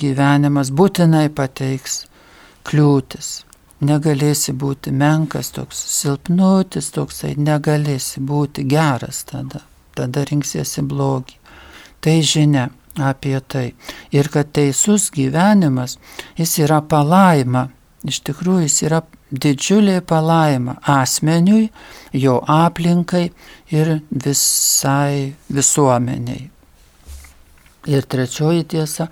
gyvenimas 0.00 0.70
būtinai 0.72 1.26
pateiks 1.34 2.04
kliūtis 2.66 3.34
negalėsi 3.84 4.54
būti 4.56 4.92
menkas, 4.92 5.50
toks 5.56 5.78
silpnutis, 5.98 6.90
toksai 6.94 7.34
negalėsi 7.36 8.22
būti 8.24 8.64
geras 8.68 9.24
tada, 9.28 9.62
tada 9.96 10.24
rinksiesi 10.28 10.82
blogį. 10.82 11.38
Tai 12.00 12.16
žinia 12.22 12.68
apie 13.02 13.38
tai. 13.40 13.74
Ir 14.12 14.28
kad 14.32 14.52
teisus 14.56 15.10
gyvenimas, 15.12 15.98
jis 16.38 16.58
yra 16.64 16.80
palaima, 16.80 17.68
iš 18.06 18.22
tikrųjų 18.26 18.66
jis 18.66 18.82
yra 18.86 19.02
didžiulė 19.30 20.00
palaima 20.06 20.76
asmeniui, 20.86 21.70
jo 22.14 22.38
aplinkai 22.46 23.30
ir 23.74 23.96
visai 24.10 25.34
visuomeniai. 25.52 26.50
Ir 27.86 28.06
trečioji 28.10 28.64
tiesa, 28.72 29.08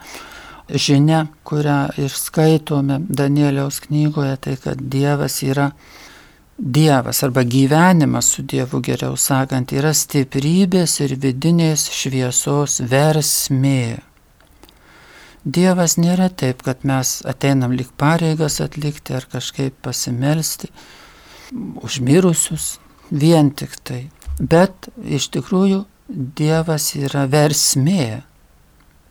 žinia, 0.69 1.27
kurią 1.45 1.79
ir 2.01 2.11
skaitome 2.11 3.01
Danieliaus 3.09 3.81
knygoje, 3.85 4.37
tai 4.37 4.57
kad 4.57 4.81
Dievas 4.81 5.43
yra 5.43 5.71
Dievas 6.59 7.25
arba 7.27 7.43
gyvenimas 7.43 8.29
su 8.31 8.43
Dievu 8.47 8.79
geriau 8.81 9.17
sakant 9.19 9.73
yra 9.75 9.91
stiprybės 9.91 11.01
ir 11.03 11.17
vidinės 11.19 11.89
šviesos 11.91 12.79
versmė. 12.91 13.99
Dievas 15.45 15.99
nėra 15.99 16.31
taip, 16.31 16.62
kad 16.62 16.87
mes 16.87 17.19
ateinam 17.27 17.75
lik 17.75 17.91
pareigas 17.99 18.61
atlikti 18.62 19.17
ar 19.19 19.27
kažkaip 19.29 19.75
pasimelsti 19.83 20.71
užmirusius 21.83 22.79
vien 23.11 23.51
tik 23.51 23.75
tai. 23.83 24.05
Bet 24.39 24.89
iš 25.03 25.29
tikrųjų 25.35 25.85
Dievas 26.09 26.93
yra 26.95 27.27
versmė. 27.27 28.23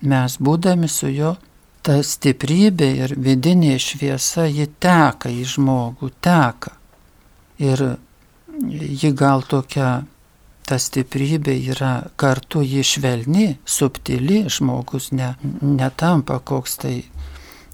Mes 0.04 0.38
būdami 0.40 0.90
su 0.92 1.08
juo, 1.08 1.36
ta 1.84 2.00
stiprybė 2.04 2.90
ir 3.06 3.14
vidinė 3.20 3.78
šviesa, 3.80 4.48
ji 4.48 4.68
teka 4.84 5.32
į 5.32 5.44
žmogų, 5.56 6.10
teka. 6.24 6.74
Ir 7.64 7.84
ji 8.64 9.12
gal 9.16 9.46
tokia, 9.48 10.04
ta 10.68 10.80
stiprybė 10.80 11.56
yra 11.74 11.94
kartu 12.20 12.64
ji 12.64 12.84
švelni, 12.88 13.48
subtili, 13.66 14.44
žmogus 14.52 15.12
ne, 15.16 15.34
netampa 15.62 16.40
koks 16.40 16.78
tai 16.84 16.96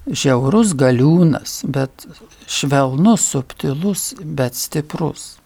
žiaurus 0.06 0.74
galiūnas, 0.78 1.60
bet 1.66 2.06
švelnus, 2.50 3.26
subtilus, 3.34 4.10
bet 4.22 4.58
stiprus. 4.58 5.39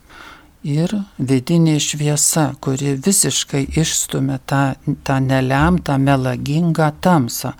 Ir 0.64 0.94
vidinė 1.20 1.76
šviesa, 1.82 2.54
kuri 2.64 2.94
visiškai 2.96 3.66
išstumia 3.76 4.38
tą, 4.48 4.62
tą 5.04 5.18
nelemtą, 5.20 5.98
melagingą 6.00 6.88
tamsą, 7.04 7.52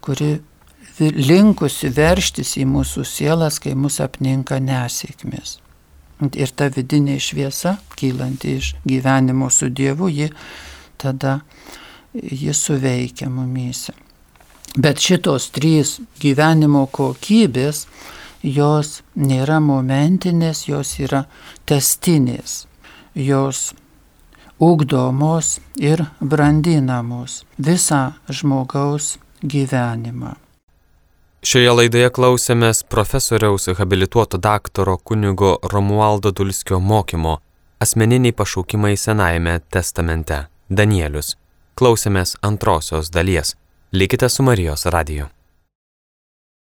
kuri 0.00 0.38
linkusi 1.00 1.90
verštis 1.92 2.54
į 2.56 2.64
mūsų 2.70 3.04
sielas, 3.04 3.60
kai 3.60 3.74
mus 3.76 4.00
apninka 4.00 4.56
nesėkmės. 4.56 5.58
Ir 6.32 6.52
ta 6.56 6.70
vidinė 6.72 7.18
šviesa, 7.20 7.76
kylanti 7.92 8.56
iš 8.56 8.72
gyvenimo 8.88 9.50
su 9.52 9.68
Dievu, 9.68 10.08
ji 10.08 10.30
tada 10.96 11.40
ji 12.14 12.54
suveikia 12.56 13.28
mumyse. 13.28 13.92
Bet 14.76 15.00
šitos 15.00 15.50
trys 15.52 15.98
gyvenimo 16.20 16.86
kokybės, 16.92 17.84
jos 18.42 19.02
nėra 19.16 19.60
momentinės, 19.60 20.66
jos 20.68 20.98
yra 21.00 21.24
testinės, 21.66 22.66
jos 23.14 23.74
ugdomos 24.60 25.60
ir 25.76 26.04
brandinamos 26.20 27.44
visą 27.58 28.16
žmogaus 28.28 29.16
gyvenimą. 29.42 30.36
Šioje 31.46 31.72
laidoje 31.78 32.10
klausėmės 32.10 32.82
profesoriaus 32.90 33.68
habilituoto 33.78 34.38
daktaro 34.42 34.96
kunigo 34.98 35.58
Romualdo 35.62 36.32
Dulskio 36.34 36.80
mokymo 36.80 37.38
Asmeniniai 37.80 38.32
pašaukimai 38.32 38.96
Senajame 38.96 39.58
testamente 39.70 40.38
Danielius. 40.70 41.34
Klausėmės 41.76 42.38
antrosios 42.40 43.12
dalies. 43.12 43.52
Likite 43.92 44.28
su 44.32 44.42
Marijos 44.42 44.86
radiju. 44.86 45.28